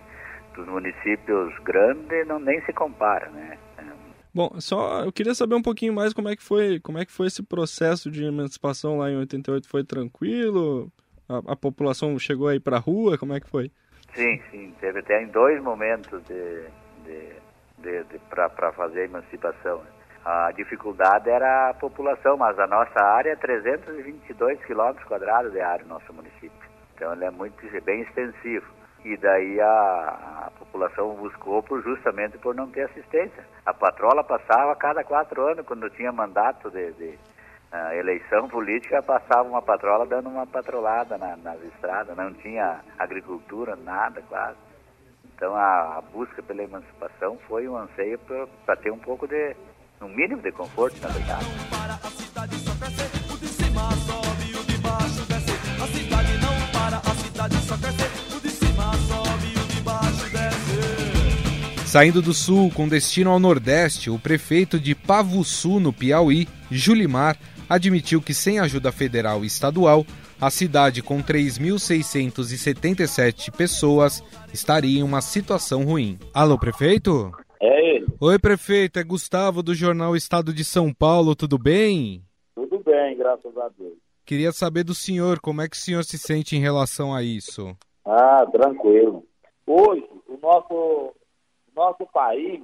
dos 0.56 0.68
municípios 0.68 1.58
grandes 1.60 2.28
não 2.28 2.40
nem 2.40 2.62
se 2.66 2.74
compara, 2.74 3.30
né? 3.30 3.58
Bom, 4.34 4.52
só 4.60 5.04
eu 5.04 5.12
queria 5.12 5.34
saber 5.34 5.56
um 5.56 5.62
pouquinho 5.62 5.94
mais 5.94 6.14
como 6.14 6.30
é 6.30 6.36
que 6.36 6.44
foi, 6.44 6.80
como 6.80 7.00
é 7.00 7.06
que 7.06 7.12
foi 7.12 7.26
esse 7.26 7.42
processo 7.42 8.12
de 8.12 8.24
emancipação 8.24 9.00
lá 9.00 9.10
em 9.10 9.18
88, 9.18 9.68
foi 9.68 9.84
tranquilo? 9.84 10.92
A, 11.28 11.54
a 11.54 11.56
população 11.56 12.18
chegou 12.20 12.48
aí 12.48 12.60
para 12.60 12.78
rua, 12.78 13.18
como 13.18 13.34
é 13.34 13.40
que 13.40 13.50
foi? 13.50 13.72
Sim, 14.14 14.40
sim, 14.52 14.76
teve 14.80 15.00
até 15.00 15.24
em 15.24 15.28
dois 15.28 15.62
momentos 15.64 16.22
de, 16.26 16.66
de 17.04 17.48
de, 17.78 18.04
de 18.06 18.20
para 18.30 18.72
fazer 18.74 19.02
a 19.02 19.06
emancipação. 19.06 19.82
A 20.30 20.52
dificuldade 20.52 21.30
era 21.30 21.70
a 21.70 21.74
população, 21.74 22.36
mas 22.36 22.60
a 22.60 22.68
nossa 22.68 23.02
área 23.02 23.32
é 23.32 23.36
322 23.38 24.62
quilômetros 24.66 25.08
quadrados 25.08 25.54
de 25.54 25.62
área, 25.62 25.86
nosso 25.86 26.12
município. 26.12 26.70
Então 26.94 27.14
ele 27.14 27.24
é 27.24 27.32
muito 27.32 27.66
bem 27.84 28.02
extensivo. 28.02 28.66
E 29.06 29.16
daí 29.16 29.58
a, 29.62 30.48
a, 30.48 30.52
população 30.60 31.16
buscou 31.16 31.64
por, 31.64 31.82
justamente 31.82 32.38
por 32.40 32.54
não 32.54 32.70
ter 32.70 32.90
assistência. 32.90 33.42
A 33.66 33.74
patrola 33.74 34.22
passava 34.22 34.74
a 34.74 34.76
cada 34.76 35.02
quatro 35.02 35.48
anos, 35.48 35.66
quando 35.66 35.90
tinha 35.92 36.12
mandato 36.12 36.70
de, 36.72 36.92
de 36.92 37.18
eleição 37.98 38.50
política, 38.50 39.02
passava 39.02 39.48
uma 39.48 39.62
patrola 39.62 40.06
dando 40.06 40.28
uma 40.28 40.46
patrolada 40.46 41.18
na, 41.18 41.38
nas 41.38 41.64
estradas. 41.64 42.18
Não 42.18 42.34
tinha 42.34 42.82
agricultura, 43.00 43.78
nada 43.78 44.22
quase. 44.28 44.58
Então 45.34 45.56
a, 45.56 46.00
a 46.00 46.02
busca 46.02 46.44
pela 46.44 46.64
emancipação 46.64 47.38
foi 47.48 47.66
um 47.66 47.78
anseio 47.78 48.20
para 48.66 48.76
ter 48.76 48.92
um 48.92 49.00
pouco 49.00 49.26
de, 49.26 49.56
um 50.02 50.10
mínimo 50.10 50.42
de 50.42 50.52
conforto, 50.52 51.00
na 51.02 51.08
verdade. 51.10 51.46
Saindo 61.86 62.22
do 62.22 62.34
sul 62.34 62.72
com 62.72 62.88
destino 62.88 63.32
ao 63.32 63.40
nordeste, 63.40 64.10
o 64.10 64.18
prefeito 64.20 64.80
de 64.80 64.94
Pavuçu, 64.94 65.80
no 65.80 65.94
Piauí, 65.94 66.48
Julimar, 66.70 67.38
admitiu 67.70 68.22
que 68.22 68.34
sem 68.34 68.60
ajuda 68.60 68.92
federal 68.92 69.44
e 69.44 69.48
estadual, 69.48 70.06
a 70.40 70.52
cidade 70.52 71.02
com 71.02 71.24
3.677 71.24 73.52
pessoas 73.52 74.22
estaria 74.54 75.00
em 75.00 75.04
uma 75.04 75.22
situação 75.22 75.84
ruim. 75.84 76.20
Alô, 76.34 76.60
prefeito? 76.60 77.32
É 77.60 77.96
ele. 77.96 78.08
Oi, 78.20 78.40
prefeito, 78.40 79.00
é 79.00 79.04
Gustavo 79.04 79.64
do 79.64 79.74
jornal 79.74 80.16
Estado 80.16 80.54
de 80.54 80.64
São 80.64 80.94
Paulo, 80.94 81.36
tudo 81.36 81.58
bem? 81.58 82.24
Tudo 82.54 82.80
bem, 82.80 83.18
graças 83.18 83.58
a 83.58 83.70
Deus. 83.70 83.98
Queria 84.26 84.52
saber 84.52 84.84
do 84.84 84.94
senhor, 84.94 85.40
como 85.40 85.62
é 85.62 85.70
que 85.70 85.76
o 85.76 85.80
senhor 85.80 86.04
se 86.04 86.18
sente 86.18 86.56
em 86.56 86.60
relação 86.60 87.16
a 87.16 87.24
isso? 87.24 87.76
Ah, 88.06 88.46
tranquilo. 88.52 89.24
Hoje, 89.66 90.08
o 90.28 90.38
nosso, 90.42 91.16
nosso 91.76 92.06
país 92.08 92.62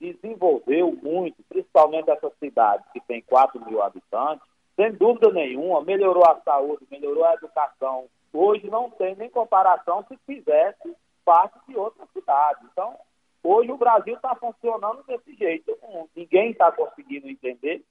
desenvolveu 0.00 0.98
muito, 1.02 1.36
principalmente 1.48 2.10
essa 2.10 2.30
cidade 2.40 2.82
que 2.92 3.00
tem 3.00 3.22
4 3.22 3.64
mil 3.64 3.82
habitantes, 3.82 4.44
sem 4.74 4.92
dúvida 4.92 5.30
nenhuma, 5.30 5.82
melhorou 5.82 6.24
a 6.24 6.40
saúde, 6.44 6.86
melhorou 6.90 7.24
a 7.24 7.34
educação. 7.34 8.06
Hoje 8.32 8.68
não 8.68 8.90
tem 8.90 9.14
nem 9.14 9.30
comparação 9.30 10.04
se 10.08 10.18
fizesse 10.26 10.96
parte 11.24 11.58
de 11.68 11.76
outra 11.76 12.04
cidade. 12.12 12.60
Então, 12.72 12.96
hoje 13.42 13.70
o 13.70 13.76
Brasil 13.76 14.14
está 14.14 14.34
funcionando 14.34 15.02
desse 15.06 15.34
jeito. 15.34 15.76
Ninguém 16.14 16.50
está 16.50 16.70
conseguindo 16.72 17.28
entender 17.28 17.82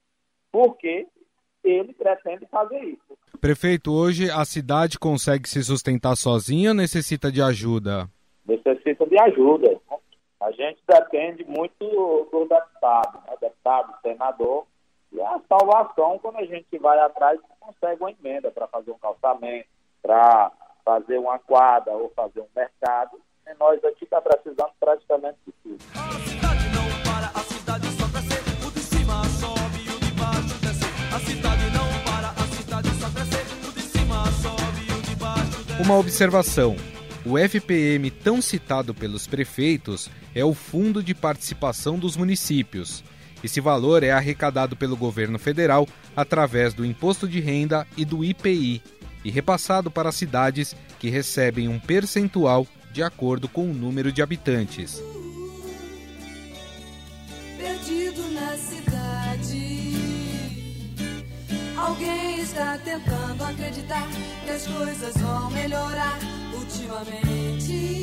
por 0.50 0.76
que 0.76 1.06
ele 1.64 1.92
pretende 1.92 2.46
fazer 2.46 2.82
isso. 2.84 3.18
Prefeito, 3.40 3.92
hoje 3.92 4.30
a 4.30 4.44
cidade 4.44 4.98
consegue 4.98 5.48
se 5.48 5.62
sustentar 5.62 6.16
sozinha 6.16 6.70
ou 6.70 6.74
necessita 6.74 7.30
de 7.30 7.40
ajuda? 7.40 8.08
Necessita 8.46 9.06
de 9.06 9.18
ajuda. 9.18 9.80
A 10.40 10.50
gente 10.50 10.80
depende 10.86 11.44
muito 11.44 12.28
do 12.32 12.46
deputado, 12.48 13.22
né? 13.26 13.36
deputado, 13.40 13.94
senador, 14.02 14.66
e 15.12 15.20
a 15.20 15.40
salvação, 15.48 16.18
quando 16.18 16.38
a 16.38 16.44
gente 16.44 16.78
vai 16.78 16.98
atrás, 16.98 17.38
consegue 17.60 18.02
uma 18.02 18.10
emenda 18.10 18.50
para 18.50 18.66
fazer 18.66 18.90
um 18.90 18.98
calçamento, 18.98 19.68
para 20.00 20.50
fazer 20.84 21.18
uma 21.18 21.38
quadra 21.38 21.92
ou 21.92 22.10
fazer 22.10 22.40
um 22.40 22.48
mercado. 22.56 23.20
E 23.46 23.54
nós 23.58 23.82
aqui 23.84 24.04
está 24.04 24.20
precisando 24.20 24.72
praticamente 24.78 25.38
de 25.46 25.52
tudo. 25.62 25.78
Uma 35.80 35.98
observação. 35.98 36.76
O 37.24 37.38
FPM, 37.38 38.10
tão 38.10 38.40
citado 38.40 38.94
pelos 38.94 39.26
prefeitos, 39.26 40.10
é 40.34 40.44
o 40.44 40.54
Fundo 40.54 41.02
de 41.02 41.14
Participação 41.14 41.98
dos 41.98 42.16
Municípios 42.16 43.04
esse 43.42 43.60
valor 43.60 44.02
é 44.02 44.12
arrecadado 44.12 44.76
pelo 44.76 44.96
governo 44.96 45.38
federal 45.38 45.86
através 46.14 46.72
do 46.72 46.84
imposto 46.84 47.26
de 47.26 47.40
renda 47.40 47.86
e 47.96 48.04
do 48.04 48.24
IPI 48.24 48.80
e 49.24 49.30
repassado 49.30 49.90
para 49.90 50.12
cidades 50.12 50.76
que 50.98 51.10
recebem 51.10 51.68
um 51.68 51.78
percentual 51.78 52.66
de 52.92 53.02
acordo 53.02 53.48
com 53.48 53.70
o 53.70 53.74
número 53.74 54.12
de 54.12 54.22
habitantes. 54.22 55.02
perdido 57.62 58.22
na 58.30 58.56
cidade. 58.56 59.92
Alguém 61.76 62.40
está 62.40 62.78
tentando 62.78 63.44
acreditar 63.44 64.08
que 64.44 64.50
as 64.50 64.66
coisas 64.66 65.16
vão 65.16 65.50
melhorar 65.50 66.18
ultimamente. 66.54 68.02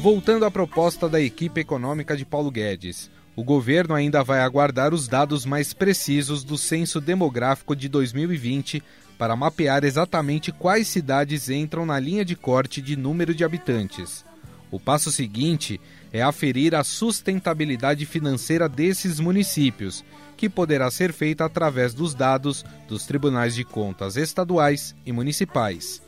Voltando 0.00 0.44
à 0.44 0.50
proposta 0.50 1.08
da 1.08 1.20
equipe 1.20 1.60
econômica 1.60 2.16
de 2.16 2.24
Paulo 2.24 2.50
Guedes, 2.50 3.10
o 3.34 3.42
governo 3.42 3.94
ainda 3.94 4.22
vai 4.22 4.40
aguardar 4.40 4.94
os 4.94 5.08
dados 5.08 5.44
mais 5.44 5.72
precisos 5.72 6.44
do 6.44 6.56
censo 6.56 7.00
demográfico 7.00 7.74
de 7.74 7.88
2020 7.88 8.82
para 9.18 9.34
mapear 9.34 9.84
exatamente 9.84 10.52
quais 10.52 10.86
cidades 10.86 11.50
entram 11.50 11.84
na 11.84 11.98
linha 11.98 12.24
de 12.24 12.36
corte 12.36 12.80
de 12.80 12.96
número 12.96 13.34
de 13.34 13.44
habitantes. 13.44 14.24
O 14.70 14.78
passo 14.78 15.10
seguinte 15.10 15.80
é 16.12 16.22
aferir 16.22 16.74
a 16.74 16.84
sustentabilidade 16.84 18.06
financeira 18.06 18.68
desses 18.68 19.18
municípios, 19.18 20.04
que 20.36 20.48
poderá 20.48 20.90
ser 20.90 21.12
feita 21.12 21.44
através 21.44 21.92
dos 21.92 22.14
dados 22.14 22.64
dos 22.86 23.04
tribunais 23.04 23.54
de 23.54 23.64
contas 23.64 24.16
estaduais 24.16 24.94
e 25.04 25.10
municipais. 25.10 26.00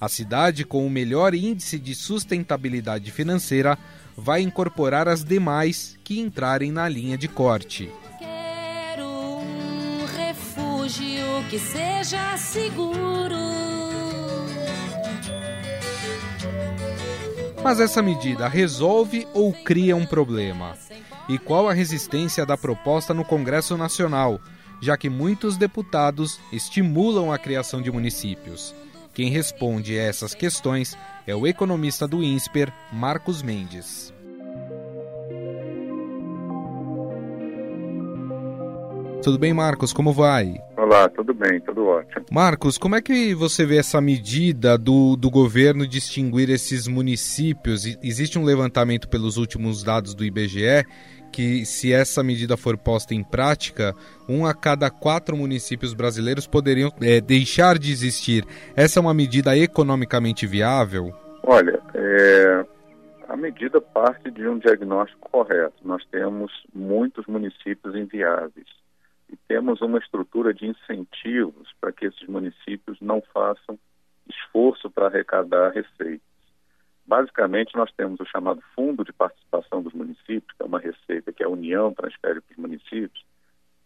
A 0.00 0.08
cidade 0.08 0.64
com 0.64 0.86
o 0.86 0.90
melhor 0.90 1.34
índice 1.34 1.78
de 1.78 1.94
sustentabilidade 1.94 3.10
financeira 3.12 3.78
vai 4.16 4.40
incorporar 4.42 5.08
as 5.08 5.22
demais 5.22 5.96
que 6.02 6.18
entrarem 6.18 6.72
na 6.72 6.88
linha 6.88 7.16
de 7.16 7.28
corte. 7.28 7.90
Que 11.48 11.58
seja 11.58 12.36
seguro. 12.36 13.36
Mas 17.62 17.80
essa 17.80 18.02
medida 18.02 18.48
resolve 18.48 19.26
ou 19.32 19.52
cria 19.52 19.96
um 19.96 20.06
problema? 20.06 20.76
E 21.28 21.38
qual 21.38 21.68
a 21.68 21.72
resistência 21.72 22.46
da 22.46 22.56
proposta 22.56 23.12
no 23.12 23.24
Congresso 23.24 23.76
Nacional, 23.76 24.40
já 24.80 24.96
que 24.96 25.08
muitos 25.08 25.56
deputados 25.56 26.38
estimulam 26.52 27.32
a 27.32 27.38
criação 27.38 27.82
de 27.82 27.90
municípios? 27.90 28.74
Quem 29.12 29.30
responde 29.30 29.98
a 29.98 30.02
essas 30.02 30.34
questões 30.34 30.96
é 31.26 31.34
o 31.34 31.46
economista 31.46 32.06
do 32.06 32.22
INSPER, 32.22 32.72
Marcos 32.92 33.42
Mendes. 33.42 34.12
Tudo 39.22 39.38
bem, 39.40 39.52
Marcos? 39.52 39.92
Como 39.92 40.12
vai? 40.12 40.54
Olá, 40.86 41.08
tudo 41.08 41.34
bem, 41.34 41.60
tudo 41.62 41.84
ótimo. 41.84 42.24
Marcos, 42.30 42.78
como 42.78 42.94
é 42.94 43.02
que 43.02 43.34
você 43.34 43.66
vê 43.66 43.76
essa 43.76 44.00
medida 44.00 44.78
do, 44.78 45.16
do 45.16 45.28
governo 45.28 45.84
distinguir 45.84 46.48
esses 46.48 46.86
municípios? 46.86 47.84
Existe 48.04 48.38
um 48.38 48.44
levantamento 48.44 49.08
pelos 49.08 49.36
últimos 49.36 49.82
dados 49.82 50.14
do 50.14 50.24
IBGE 50.24 50.86
que, 51.32 51.66
se 51.66 51.92
essa 51.92 52.22
medida 52.22 52.56
for 52.56 52.78
posta 52.78 53.14
em 53.14 53.24
prática, 53.24 53.96
um 54.28 54.46
a 54.46 54.54
cada 54.54 54.88
quatro 54.88 55.36
municípios 55.36 55.92
brasileiros 55.92 56.46
poderiam 56.46 56.92
é, 57.02 57.20
deixar 57.20 57.80
de 57.80 57.90
existir. 57.90 58.44
Essa 58.76 59.00
é 59.00 59.02
uma 59.02 59.12
medida 59.12 59.58
economicamente 59.58 60.46
viável? 60.46 61.12
Olha, 61.42 61.80
é, 61.94 62.64
a 63.28 63.36
medida 63.36 63.80
parte 63.80 64.30
de 64.30 64.46
um 64.46 64.56
diagnóstico 64.60 65.28
correto. 65.32 65.74
Nós 65.84 66.04
temos 66.12 66.52
muitos 66.72 67.26
municípios 67.26 67.96
inviáveis 67.96 68.68
e 69.30 69.36
temos 69.48 69.80
uma 69.80 69.98
estrutura 69.98 70.54
de 70.54 70.66
incentivos 70.66 71.72
para 71.80 71.92
que 71.92 72.06
esses 72.06 72.26
municípios 72.28 73.00
não 73.00 73.20
façam 73.32 73.78
esforço 74.28 74.90
para 74.90 75.06
arrecadar 75.06 75.70
receitas. 75.70 76.26
Basicamente, 77.06 77.76
nós 77.76 77.92
temos 77.92 78.18
o 78.18 78.26
chamado 78.26 78.60
Fundo 78.74 79.04
de 79.04 79.12
Participação 79.12 79.82
dos 79.82 79.92
Municípios, 79.92 80.52
que 80.56 80.62
é 80.62 80.66
uma 80.66 80.80
receita 80.80 81.32
que 81.32 81.44
a 81.44 81.48
União 81.48 81.94
transfere 81.94 82.40
para 82.40 82.52
os 82.52 82.58
municípios, 82.58 83.24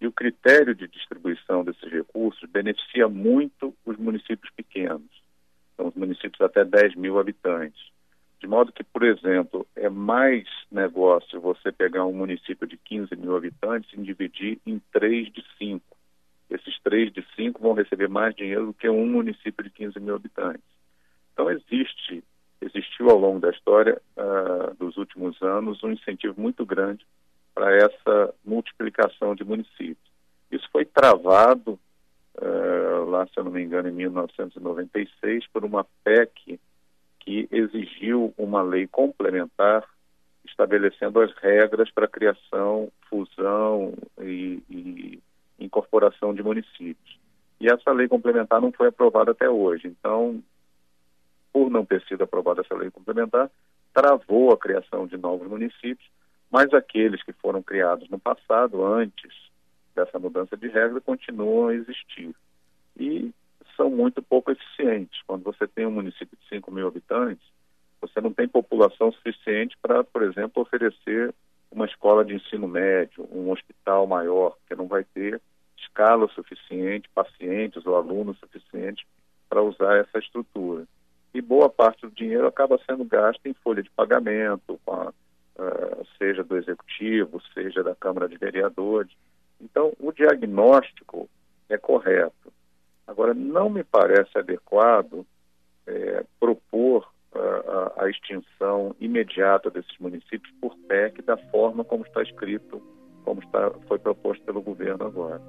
e 0.00 0.06
o 0.06 0.12
critério 0.12 0.74
de 0.74 0.88
distribuição 0.88 1.62
desses 1.62 1.90
recursos 1.90 2.48
beneficia 2.48 3.06
muito 3.06 3.76
os 3.84 3.98
municípios 3.98 4.50
pequenos, 4.56 5.22
são 5.76 5.88
os 5.88 5.94
municípios 5.94 6.40
até 6.40 6.64
10 6.64 6.94
mil 6.94 7.18
habitantes. 7.18 7.89
Modo 8.50 8.72
que, 8.72 8.82
por 8.82 9.04
exemplo, 9.04 9.64
é 9.76 9.88
mais 9.88 10.44
negócio 10.72 11.40
você 11.40 11.70
pegar 11.70 12.04
um 12.04 12.12
município 12.12 12.66
de 12.66 12.76
15 12.76 13.14
mil 13.14 13.36
habitantes 13.36 13.88
e 13.92 14.02
dividir 14.02 14.58
em 14.66 14.82
três 14.92 15.32
de 15.32 15.40
cinco. 15.56 15.96
Esses 16.50 16.76
três 16.82 17.12
de 17.12 17.24
cinco 17.36 17.62
vão 17.62 17.74
receber 17.74 18.08
mais 18.08 18.34
dinheiro 18.34 18.66
do 18.66 18.74
que 18.74 18.88
um 18.88 19.06
município 19.06 19.62
de 19.62 19.70
15 19.70 20.00
mil 20.00 20.16
habitantes. 20.16 20.64
Então, 21.32 21.48
existe 21.48 22.24
existiu 22.60 23.08
ao 23.08 23.18
longo 23.18 23.38
da 23.38 23.50
história 23.50 24.02
uh, 24.16 24.74
dos 24.74 24.96
últimos 24.96 25.40
anos 25.40 25.80
um 25.84 25.92
incentivo 25.92 26.34
muito 26.36 26.66
grande 26.66 27.06
para 27.54 27.72
essa 27.76 28.34
multiplicação 28.44 29.36
de 29.36 29.44
municípios. 29.44 30.10
Isso 30.50 30.68
foi 30.72 30.84
travado 30.84 31.78
uh, 32.34 33.04
lá, 33.08 33.28
se 33.28 33.38
eu 33.38 33.44
não 33.44 33.52
me 33.52 33.62
engano, 33.62 33.88
em 33.88 33.92
1996 33.92 35.46
por 35.52 35.64
uma 35.64 35.86
PEC 36.02 36.58
que 37.30 37.48
exigiu 37.52 38.34
uma 38.36 38.60
lei 38.60 38.88
complementar 38.88 39.84
estabelecendo 40.44 41.20
as 41.20 41.32
regras 41.36 41.88
para 41.92 42.08
criação, 42.08 42.90
fusão 43.08 43.94
e, 44.20 44.60
e 44.68 45.22
incorporação 45.60 46.34
de 46.34 46.42
municípios. 46.42 47.20
E 47.60 47.70
essa 47.70 47.92
lei 47.92 48.08
complementar 48.08 48.60
não 48.60 48.72
foi 48.72 48.88
aprovada 48.88 49.30
até 49.30 49.48
hoje. 49.48 49.86
Então, 49.86 50.42
por 51.52 51.70
não 51.70 51.84
ter 51.84 52.02
sido 52.02 52.24
aprovada 52.24 52.62
essa 52.62 52.74
lei 52.74 52.90
complementar, 52.90 53.48
travou 53.94 54.50
a 54.52 54.58
criação 54.58 55.06
de 55.06 55.16
novos 55.16 55.46
municípios, 55.46 56.10
mas 56.50 56.74
aqueles 56.74 57.22
que 57.22 57.32
foram 57.34 57.62
criados 57.62 58.08
no 58.08 58.18
passado, 58.18 58.84
antes 58.84 59.32
dessa 59.94 60.18
mudança 60.18 60.56
de 60.56 60.66
regra, 60.66 61.00
continuam 61.00 61.68
a 61.68 61.74
existir. 61.74 62.34
E 62.98 63.32
são 63.80 63.88
muito 63.88 64.20
pouco 64.20 64.50
eficientes. 64.50 65.22
Quando 65.26 65.42
você 65.42 65.66
tem 65.66 65.86
um 65.86 65.90
município 65.90 66.36
de 66.36 66.48
5 66.48 66.70
mil 66.70 66.86
habitantes, 66.86 67.42
você 67.98 68.20
não 68.20 68.30
tem 68.30 68.46
população 68.46 69.10
suficiente 69.12 69.74
para, 69.80 70.04
por 70.04 70.22
exemplo, 70.22 70.62
oferecer 70.62 71.34
uma 71.70 71.86
escola 71.86 72.22
de 72.22 72.34
ensino 72.34 72.68
médio, 72.68 73.26
um 73.32 73.50
hospital 73.50 74.06
maior, 74.06 74.56
que 74.68 74.74
não 74.74 74.86
vai 74.86 75.04
ter 75.04 75.40
escala 75.78 76.28
suficiente, 76.28 77.08
pacientes 77.14 77.86
ou 77.86 77.96
alunos 77.96 78.38
suficientes 78.38 79.06
para 79.48 79.62
usar 79.62 79.96
essa 79.96 80.18
estrutura 80.18 80.86
e 81.32 81.40
boa 81.40 81.68
parte 81.68 82.02
do 82.02 82.10
dinheiro 82.10 82.46
acaba 82.46 82.78
sendo 82.84 83.04
gasto 83.04 83.46
em 83.46 83.54
folha 83.54 83.82
de 83.82 83.90
pagamento, 83.90 84.78
a, 84.86 85.08
uh, 85.08 86.06
seja 86.18 86.42
do 86.42 86.56
executivo, 86.56 87.40
seja 87.54 87.82
da 87.82 87.94
Câmara 87.94 88.28
de 88.28 88.36
Vereadores. 88.36 89.12
Então, 89.60 89.92
o 89.98 90.12
diagnóstico 90.12 91.28
é 91.68 91.78
correto. 91.78 92.52
Agora, 93.10 93.34
não 93.34 93.68
me 93.68 93.82
parece 93.82 94.38
adequado 94.38 95.26
é, 95.84 96.24
propor 96.38 97.08
a, 97.34 98.04
a 98.04 98.08
extinção 98.08 98.94
imediata 99.00 99.68
desses 99.68 99.98
municípios 99.98 100.54
por 100.60 100.76
PEC 100.86 101.20
da 101.22 101.36
forma 101.36 101.82
como 101.82 102.06
está 102.06 102.22
escrito, 102.22 102.80
como 103.24 103.42
está, 103.42 103.68
foi 103.88 103.98
proposto 103.98 104.44
pelo 104.44 104.62
governo 104.62 105.06
agora. 105.06 105.42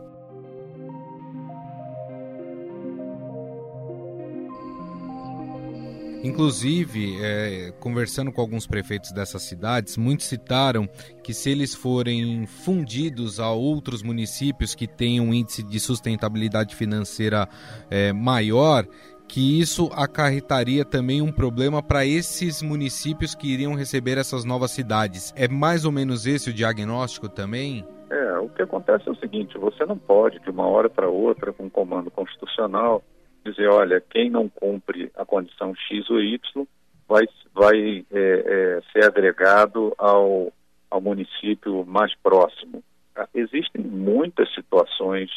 Inclusive, 6.24 7.18
é, 7.20 7.74
conversando 7.80 8.32
com 8.32 8.42
alguns 8.42 8.68
prefeitos 8.68 9.12
dessas 9.12 9.42
cidades, 9.42 9.98
muitos 9.98 10.28
citaram 10.28 10.88
que 11.24 11.34
se 11.34 11.50
eles 11.50 11.74
forem 11.74 12.46
fundidos 12.46 13.40
a 13.40 13.50
outros 13.52 14.04
municípios 14.04 14.76
que 14.76 14.88
tenham 14.88 15.26
um 15.26 15.34
índice 15.34 15.64
de 15.64 15.80
sustentabilidade 15.80 16.76
financeira 16.76 17.48
é, 17.90 18.14
maior, 18.14 18.86
que 19.28 19.60
isso 19.60 19.90
acarretaria 19.94 20.86
também 20.86 21.22
um 21.22 21.32
problema 21.32 21.82
para 21.82 22.06
esses 22.06 22.62
municípios 22.62 23.34
que 23.34 23.48
iriam 23.48 23.74
receber 23.74 24.18
essas 24.18 24.44
novas 24.44 24.72
cidades. 24.72 25.34
É 25.36 25.48
mais 25.48 25.86
ou 25.86 25.92
menos 25.92 26.28
esse 26.28 26.50
o 26.50 26.54
diagnóstico 26.54 27.30
também? 27.30 27.84
É, 28.10 28.38
o 28.40 28.50
que 28.50 28.62
acontece 28.62 29.08
é 29.08 29.12
o 29.12 29.16
seguinte: 29.16 29.58
você 29.58 29.86
não 29.86 29.98
pode, 29.98 30.38
de 30.40 30.50
uma 30.50 30.68
hora 30.68 30.90
para 30.90 31.08
outra, 31.08 31.54
com 31.54 31.64
um 31.64 31.70
comando 31.70 32.12
constitucional, 32.12 33.02
dizer, 33.44 33.68
olha, 33.70 34.02
quem 34.02 34.30
não 34.30 34.48
cumpre 34.48 35.12
a 35.16 35.26
condição 35.26 35.74
X 35.76 36.10
ou 36.10 36.22
Y 36.22 36.68
vai, 37.08 37.26
vai 37.54 38.06
é, 38.12 38.20
é, 38.20 38.82
ser 38.92 39.06
agregado 39.06 39.94
ao, 39.98 40.52
ao 40.90 41.02
município 41.02 41.86
mais 41.86 42.14
próximo. 42.16 42.84
Ah, 43.16 43.28
existem 43.34 43.84
muitas 43.84 44.54
situações 44.54 45.30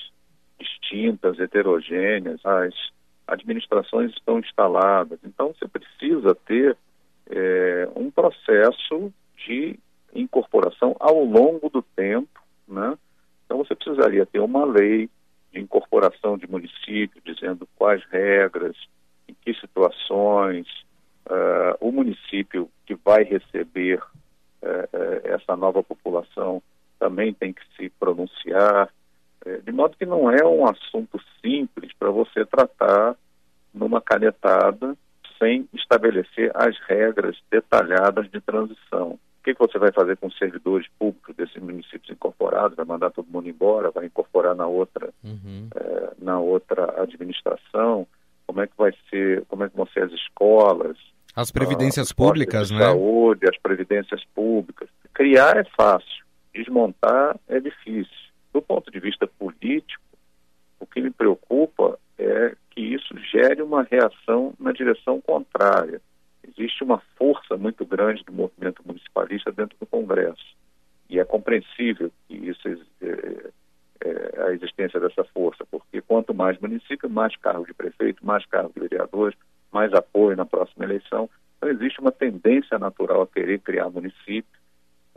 distintas, 0.58 1.38
heterogêneas, 1.38 2.40
as 2.44 2.74
administrações 3.26 4.12
estão 4.12 4.38
instaladas, 4.38 5.18
então 5.24 5.54
você 5.54 5.66
precisa 5.66 6.34
ter 6.34 6.76
é, 7.28 7.88
um 7.96 8.10
processo 8.10 9.12
de 9.46 9.78
incorporação 10.14 10.94
ao 11.00 11.24
longo 11.24 11.68
do 11.68 11.82
tempo, 11.82 12.40
né? 12.68 12.96
Então 13.44 13.58
você 13.58 13.74
precisaria 13.74 14.24
ter 14.24 14.40
uma 14.40 14.64
lei, 14.64 15.08
de 15.54 15.60
incorporação 15.60 16.36
de 16.36 16.50
municípios, 16.50 17.22
dizendo 17.24 17.68
quais 17.76 18.02
regras, 18.10 18.76
em 19.28 19.34
que 19.40 19.54
situações 19.54 20.66
uh, 21.26 21.76
o 21.80 21.92
município 21.92 22.68
que 22.84 22.94
vai 22.96 23.22
receber 23.22 23.98
uh, 23.98 24.88
essa 25.24 25.56
nova 25.56 25.82
população 25.82 26.60
também 26.98 27.32
tem 27.32 27.52
que 27.52 27.62
se 27.76 27.88
pronunciar, 27.90 28.88
é, 29.44 29.58
de 29.58 29.72
modo 29.72 29.96
que 29.96 30.06
não 30.06 30.30
é 30.30 30.44
um 30.44 30.66
assunto 30.66 31.20
simples 31.44 31.92
para 31.98 32.10
você 32.10 32.46
tratar 32.46 33.14
numa 33.74 34.00
canetada 34.00 34.96
sem 35.38 35.68
estabelecer 35.74 36.50
as 36.54 36.78
regras 36.88 37.36
detalhadas 37.50 38.30
de 38.30 38.40
transição. 38.40 39.18
O 39.44 39.46
que, 39.46 39.52
que 39.54 39.60
você 39.60 39.78
vai 39.78 39.92
fazer 39.92 40.16
com 40.16 40.28
os 40.28 40.38
servidores 40.38 40.86
públicos 40.98 41.36
desses 41.36 41.62
municípios 41.62 42.08
incorporados? 42.08 42.78
Vai 42.78 42.86
mandar 42.86 43.10
todo 43.10 43.28
mundo 43.30 43.46
embora? 43.46 43.90
Vai 43.90 44.06
incorporar 44.06 44.54
na 44.54 44.66
outra, 44.66 45.12
uhum. 45.22 45.68
é, 45.76 46.12
na 46.16 46.38
outra 46.38 47.02
administração? 47.02 48.06
Como 48.46 48.62
é 48.62 48.66
que 48.66 48.72
vai 48.74 48.94
ser? 49.10 49.44
Como 49.44 49.62
é 49.62 49.68
que 49.68 49.76
vão 49.76 49.86
ser 49.88 50.04
as 50.04 50.12
escolas? 50.12 50.96
As 51.36 51.50
previdências 51.50 52.10
ah, 52.10 52.14
públicas, 52.14 52.68
de 52.68 52.74
né? 52.74 52.86
Saúde, 52.86 53.46
as 53.46 53.58
previdências 53.58 54.24
públicas. 54.34 54.88
Criar 55.12 55.58
é 55.58 55.64
fácil, 55.76 56.24
desmontar 56.54 57.38
é 57.46 57.60
difícil. 57.60 58.16
Do 58.50 58.62
ponto 58.62 58.90
de 58.90 58.98
vista 58.98 59.26
político, 59.26 60.02
o 60.80 60.86
que 60.86 61.02
me 61.02 61.10
preocupa 61.10 61.98
é 62.18 62.54
que 62.70 62.80
isso 62.80 63.14
gere 63.30 63.60
uma 63.60 63.82
reação 63.82 64.54
na 64.58 64.72
direção 64.72 65.20
contrária. 65.20 66.00
Existe 66.48 66.84
uma 66.84 66.98
força 67.16 67.56
muito 67.56 67.84
grande 67.86 68.24
do 68.24 68.32
movimento 68.32 68.82
municipalista 68.84 69.50
dentro 69.50 69.76
do 69.78 69.86
Congresso. 69.86 70.54
E 71.08 71.18
é 71.18 71.24
compreensível 71.24 72.10
que 72.26 72.34
isso 72.34 72.68
é, 72.68 73.50
é, 74.04 74.42
a 74.42 74.52
existência 74.52 75.00
dessa 75.00 75.24
força, 75.24 75.64
porque 75.70 76.00
quanto 76.02 76.34
mais 76.34 76.58
município, 76.58 77.08
mais 77.08 77.36
cargo 77.36 77.66
de 77.66 77.74
prefeito, 77.74 78.24
mais 78.24 78.44
cargo 78.46 78.72
de 78.74 78.80
vereadores, 78.80 79.36
mais 79.72 79.92
apoio 79.92 80.36
na 80.36 80.44
próxima 80.44 80.84
eleição. 80.84 81.28
Então 81.56 81.68
existe 81.68 82.00
uma 82.00 82.12
tendência 82.12 82.78
natural 82.78 83.22
a 83.22 83.26
querer 83.26 83.60
criar 83.60 83.88
município, 83.90 84.60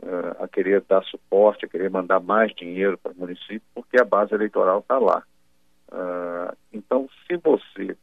uh, 0.02 0.42
a 0.42 0.48
querer 0.48 0.82
dar 0.88 1.04
suporte, 1.04 1.64
a 1.64 1.68
querer 1.68 1.90
mandar 1.90 2.20
mais 2.20 2.54
dinheiro 2.54 2.96
para 2.98 3.12
o 3.12 3.16
município, 3.16 3.62
porque 3.74 4.00
a 4.00 4.04
base 4.04 4.34
eleitoral 4.34 4.80
está 4.80 4.98
lá. 4.98 5.22
Uh, 5.90 6.56
então, 6.72 7.08
se 7.26 7.36
você, 7.36 7.96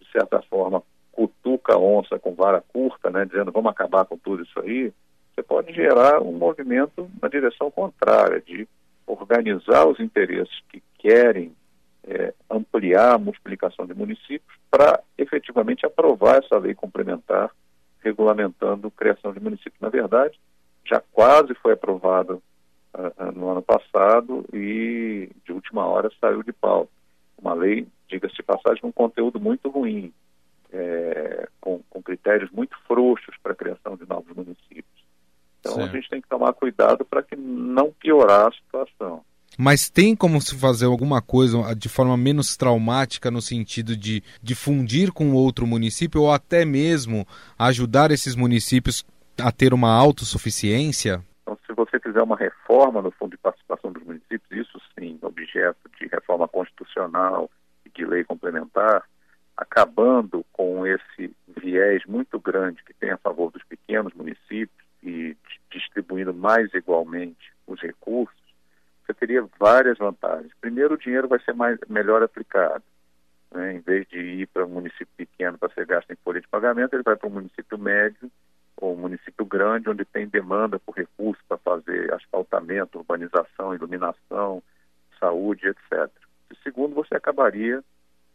de 0.00 0.10
certa 0.12 0.40
forma, 0.42 0.82
cutuca 1.16 1.72
a 1.72 1.78
onça 1.78 2.18
com 2.18 2.34
vara 2.34 2.62
curta, 2.72 3.10
né, 3.10 3.24
dizendo 3.24 3.50
vamos 3.50 3.70
acabar 3.70 4.04
com 4.04 4.18
tudo 4.18 4.42
isso 4.42 4.60
aí, 4.60 4.92
você 5.34 5.42
pode 5.42 5.72
gerar 5.72 6.20
um 6.20 6.32
movimento 6.32 7.10
na 7.20 7.28
direção 7.28 7.70
contrária, 7.70 8.40
de 8.40 8.68
organizar 9.06 9.86
os 9.86 9.98
interesses 9.98 10.54
que 10.68 10.82
querem 10.98 11.54
é, 12.04 12.34
ampliar 12.50 13.14
a 13.14 13.18
multiplicação 13.18 13.86
de 13.86 13.94
municípios 13.94 14.58
para 14.70 15.00
efetivamente 15.16 15.86
aprovar 15.86 16.42
essa 16.42 16.58
lei 16.58 16.74
complementar 16.74 17.50
regulamentando 18.00 18.90
criação 18.90 19.32
de 19.32 19.40
municípios. 19.40 19.80
Na 19.80 19.88
verdade, 19.88 20.38
já 20.84 21.02
quase 21.12 21.54
foi 21.54 21.72
aprovada 21.72 22.34
uh, 22.34 23.32
no 23.34 23.48
ano 23.48 23.62
passado 23.62 24.44
e 24.52 25.28
de 25.44 25.52
última 25.52 25.84
hora 25.86 26.10
saiu 26.20 26.42
de 26.42 26.52
pauta. 26.52 26.90
Uma 27.36 27.54
lei, 27.54 27.86
diga-se 28.08 28.36
de 28.36 28.42
passagem, 28.42 28.80
com 28.80 28.88
um 28.88 28.92
conteúdo 28.92 29.40
muito 29.40 29.68
ruim, 29.68 30.12
é, 30.72 31.05
critérios 32.06 32.50
muito 32.52 32.76
frouxos 32.86 33.34
para 33.42 33.52
a 33.52 33.56
criação 33.56 33.96
de 33.96 34.08
novos 34.08 34.34
municípios. 34.34 35.04
Então 35.60 35.82
a 35.82 35.88
gente 35.88 36.08
tem 36.08 36.22
que 36.22 36.28
tomar 36.28 36.52
cuidado 36.52 37.04
para 37.04 37.22
que 37.22 37.34
não 37.34 37.90
piorar 37.90 38.46
a 38.46 38.52
situação. 38.52 39.22
Mas 39.58 39.88
tem 39.88 40.14
como 40.14 40.40
se 40.40 40.54
fazer 40.54 40.86
alguma 40.86 41.20
coisa 41.22 41.74
de 41.74 41.88
forma 41.88 42.16
menos 42.16 42.56
traumática 42.56 43.30
no 43.30 43.40
sentido 43.40 43.96
de, 43.96 44.22
de 44.42 44.54
fundir 44.54 45.12
com 45.12 45.32
outro 45.32 45.66
município 45.66 46.22
ou 46.22 46.32
até 46.32 46.64
mesmo 46.64 47.26
ajudar 47.58 48.10
esses 48.10 48.36
municípios 48.36 49.04
a 49.42 49.50
ter 49.50 49.72
uma 49.72 49.92
autossuficiência? 49.92 51.22
Então, 51.42 51.58
se 51.66 51.72
você 51.72 51.98
fizer 51.98 52.22
uma 52.22 52.36
reforma 52.36 53.00
no 53.00 53.10
Fundo 53.10 53.30
de 53.30 53.38
Participação 53.38 53.92
dos 53.92 54.02
Municípios, 54.02 54.50
isso 54.50 54.78
sim, 54.98 55.18
objeto 55.22 55.90
de 55.98 56.06
reforma 56.06 56.46
constitucional 56.46 57.50
e 57.84 57.90
de 57.90 58.04
lei 58.04 58.24
complementar, 58.24 59.04
acabando 59.56 60.44
com 60.52 60.86
esse 60.86 61.34
viés 61.76 62.04
muito 62.06 62.40
grande 62.40 62.82
que 62.82 62.94
tem 62.94 63.10
a 63.10 63.18
favor 63.18 63.50
dos 63.50 63.62
pequenos 63.64 64.14
municípios 64.14 64.86
e 65.02 65.36
distribuindo 65.70 66.32
mais 66.32 66.72
igualmente 66.72 67.52
os 67.66 67.80
recursos, 67.80 68.34
você 69.04 69.12
teria 69.12 69.46
várias 69.58 69.98
vantagens. 69.98 70.52
Primeiro, 70.60 70.94
o 70.94 70.98
dinheiro 70.98 71.28
vai 71.28 71.38
ser 71.40 71.52
mais, 71.52 71.78
melhor 71.88 72.22
aplicado. 72.22 72.82
Né? 73.52 73.74
Em 73.74 73.80
vez 73.80 74.08
de 74.08 74.18
ir 74.18 74.46
para 74.48 74.64
um 74.64 74.70
município 74.70 75.08
pequeno 75.16 75.58
para 75.58 75.72
ser 75.74 75.86
gasto 75.86 76.10
em 76.10 76.16
folha 76.24 76.40
de 76.40 76.48
pagamento, 76.48 76.94
ele 76.94 77.02
vai 77.02 77.14
para 77.14 77.28
um 77.28 77.32
município 77.32 77.78
médio 77.78 78.30
ou 78.76 78.94
um 78.94 78.98
município 78.98 79.44
grande, 79.44 79.88
onde 79.88 80.04
tem 80.04 80.26
demanda 80.26 80.78
por 80.78 80.96
recursos 80.96 81.42
para 81.48 81.58
fazer 81.58 82.12
asfaltamento, 82.12 82.98
urbanização, 82.98 83.74
iluminação, 83.74 84.62
saúde, 85.20 85.68
etc. 85.68 86.10
E 86.50 86.56
segundo, 86.62 86.94
você 86.94 87.14
acabaria 87.14 87.82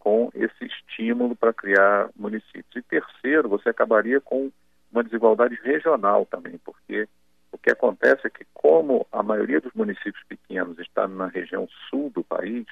com 0.01 0.31
esse 0.33 0.65
estímulo 0.65 1.35
para 1.35 1.53
criar 1.53 2.09
municípios. 2.15 2.75
E 2.75 2.81
terceiro, 2.81 3.47
você 3.47 3.69
acabaria 3.69 4.19
com 4.19 4.51
uma 4.91 5.03
desigualdade 5.03 5.57
regional 5.63 6.25
também, 6.25 6.59
porque 6.65 7.07
o 7.51 7.57
que 7.57 7.69
acontece 7.69 8.25
é 8.25 8.29
que, 8.29 8.45
como 8.51 9.05
a 9.11 9.21
maioria 9.21 9.61
dos 9.61 9.71
municípios 9.73 10.23
pequenos 10.27 10.79
está 10.79 11.07
na 11.07 11.27
região 11.27 11.67
sul 11.87 12.09
do 12.09 12.23
país, 12.23 12.65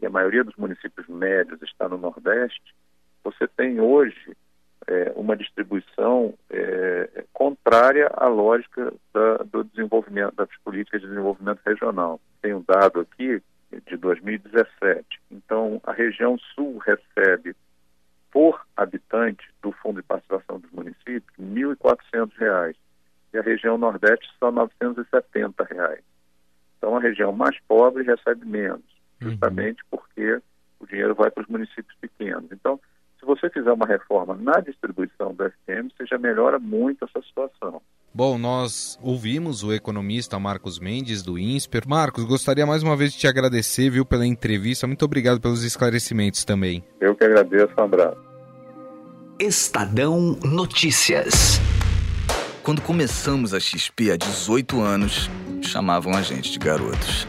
e 0.00 0.06
a 0.06 0.10
maioria 0.10 0.42
dos 0.42 0.56
municípios 0.56 1.06
médios 1.06 1.62
está 1.62 1.88
no 1.88 1.96
Nordeste, 1.96 2.74
você 3.22 3.46
tem 3.46 3.80
hoje 3.80 4.36
é, 4.88 5.12
uma 5.14 5.36
distribuição 5.36 6.34
é, 6.50 7.24
contrária 7.32 8.10
à 8.12 8.26
lógica 8.26 8.92
da, 9.14 9.36
do 9.38 9.62
desenvolvimento, 9.64 10.34
das 10.34 10.48
políticas 10.64 11.00
de 11.00 11.06
desenvolvimento 11.06 11.60
regional. 11.64 12.20
Tem 12.42 12.52
um 12.52 12.64
dado 12.66 13.00
aqui 13.00 13.40
de 13.86 13.96
2017. 13.96 15.04
Então, 15.30 15.80
a 15.84 15.92
região 15.92 16.38
sul 16.54 16.78
recebe 16.78 17.54
por 18.30 18.60
habitante 18.76 19.48
do 19.62 19.72
Fundo 19.72 20.00
de 20.00 20.06
Participação 20.06 20.60
dos 20.60 20.70
Municípios 20.70 21.24
R$ 21.38 21.44
1.400 21.44 22.76
e 23.32 23.38
a 23.38 23.42
região 23.42 23.78
Nordeste 23.78 24.28
só 24.38 24.50
970 24.50 25.64
reais. 25.64 26.04
Então 26.76 26.96
a 26.96 27.00
região 27.00 27.32
mais 27.32 27.58
pobre 27.66 28.02
recebe 28.02 28.44
menos, 28.44 28.84
uhum. 29.20 29.30
justamente 29.30 29.82
uhum. 29.84 29.98
porque 29.98 30.42
o 30.78 30.86
dinheiro 30.86 31.14
vai 31.14 31.30
para 31.30 31.42
os 31.42 31.48
municípios 31.48 31.96
pequenos. 32.00 32.50
Então, 32.52 32.78
se 33.18 33.24
você 33.24 33.48
fizer 33.48 33.72
uma 33.72 33.86
reforma 33.86 34.34
na 34.34 34.60
distribuição 34.60 35.34
do 35.34 35.50
FTM, 35.50 35.90
você 35.96 36.06
já 36.06 36.18
melhora 36.18 36.58
muito 36.58 37.04
essa 37.04 37.22
situação. 37.22 37.80
Bom, 38.16 38.38
nós 38.38 38.98
ouvimos 39.02 39.62
o 39.62 39.74
economista 39.74 40.38
Marcos 40.38 40.78
Mendes, 40.78 41.20
do 41.22 41.38
INSPER. 41.38 41.86
Marcos, 41.86 42.24
gostaria 42.24 42.64
mais 42.64 42.82
uma 42.82 42.96
vez 42.96 43.12
de 43.12 43.18
te 43.18 43.26
agradecer, 43.26 43.90
viu, 43.90 44.06
pela 44.06 44.26
entrevista. 44.26 44.86
Muito 44.86 45.04
obrigado 45.04 45.38
pelos 45.38 45.62
esclarecimentos 45.62 46.42
também. 46.42 46.82
Eu 46.98 47.14
que 47.14 47.22
agradeço, 47.22 47.74
um 47.78 47.84
abraço. 47.84 48.16
Estadão 49.38 50.38
Notícias. 50.42 51.60
Quando 52.62 52.80
começamos 52.80 53.52
a 53.52 53.60
XP 53.60 54.12
há 54.12 54.16
18 54.16 54.80
anos, 54.80 55.28
chamavam 55.60 56.14
a 56.14 56.22
gente 56.22 56.50
de 56.50 56.58
garotos. 56.58 57.28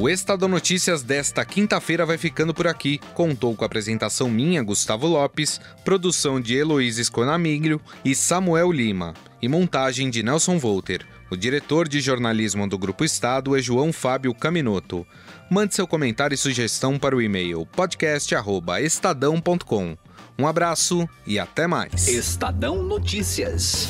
O 0.00 0.08
Estadão 0.08 0.48
Notícias 0.48 1.02
desta 1.02 1.44
quinta-feira 1.44 2.06
vai 2.06 2.16
ficando 2.16 2.54
por 2.54 2.68
aqui. 2.68 3.00
Contou 3.14 3.56
com 3.56 3.64
a 3.64 3.66
apresentação 3.66 4.30
minha, 4.30 4.62
Gustavo 4.62 5.08
Lopes, 5.08 5.60
produção 5.84 6.40
de 6.40 6.54
Heloísa 6.54 7.02
Sconamiglio 7.02 7.80
e 8.04 8.14
Samuel 8.14 8.70
Lima, 8.70 9.12
e 9.42 9.48
montagem 9.48 10.08
de 10.08 10.22
Nelson 10.22 10.56
Volter. 10.56 11.04
O 11.28 11.36
diretor 11.36 11.88
de 11.88 12.00
jornalismo 12.00 12.68
do 12.68 12.78
Grupo 12.78 13.04
Estado 13.04 13.56
é 13.56 13.60
João 13.60 13.92
Fábio 13.92 14.32
Caminoto. 14.32 15.04
Mande 15.50 15.74
seu 15.74 15.84
comentário 15.84 16.36
e 16.36 16.38
sugestão 16.38 16.96
para 16.96 17.16
o 17.16 17.20
e-mail 17.20 17.66
podcast@estadão.com. 17.66 19.98
Um 20.38 20.46
abraço 20.46 21.08
e 21.26 21.40
até 21.40 21.66
mais. 21.66 22.06
Estadão 22.06 22.84
Notícias. 22.84 23.88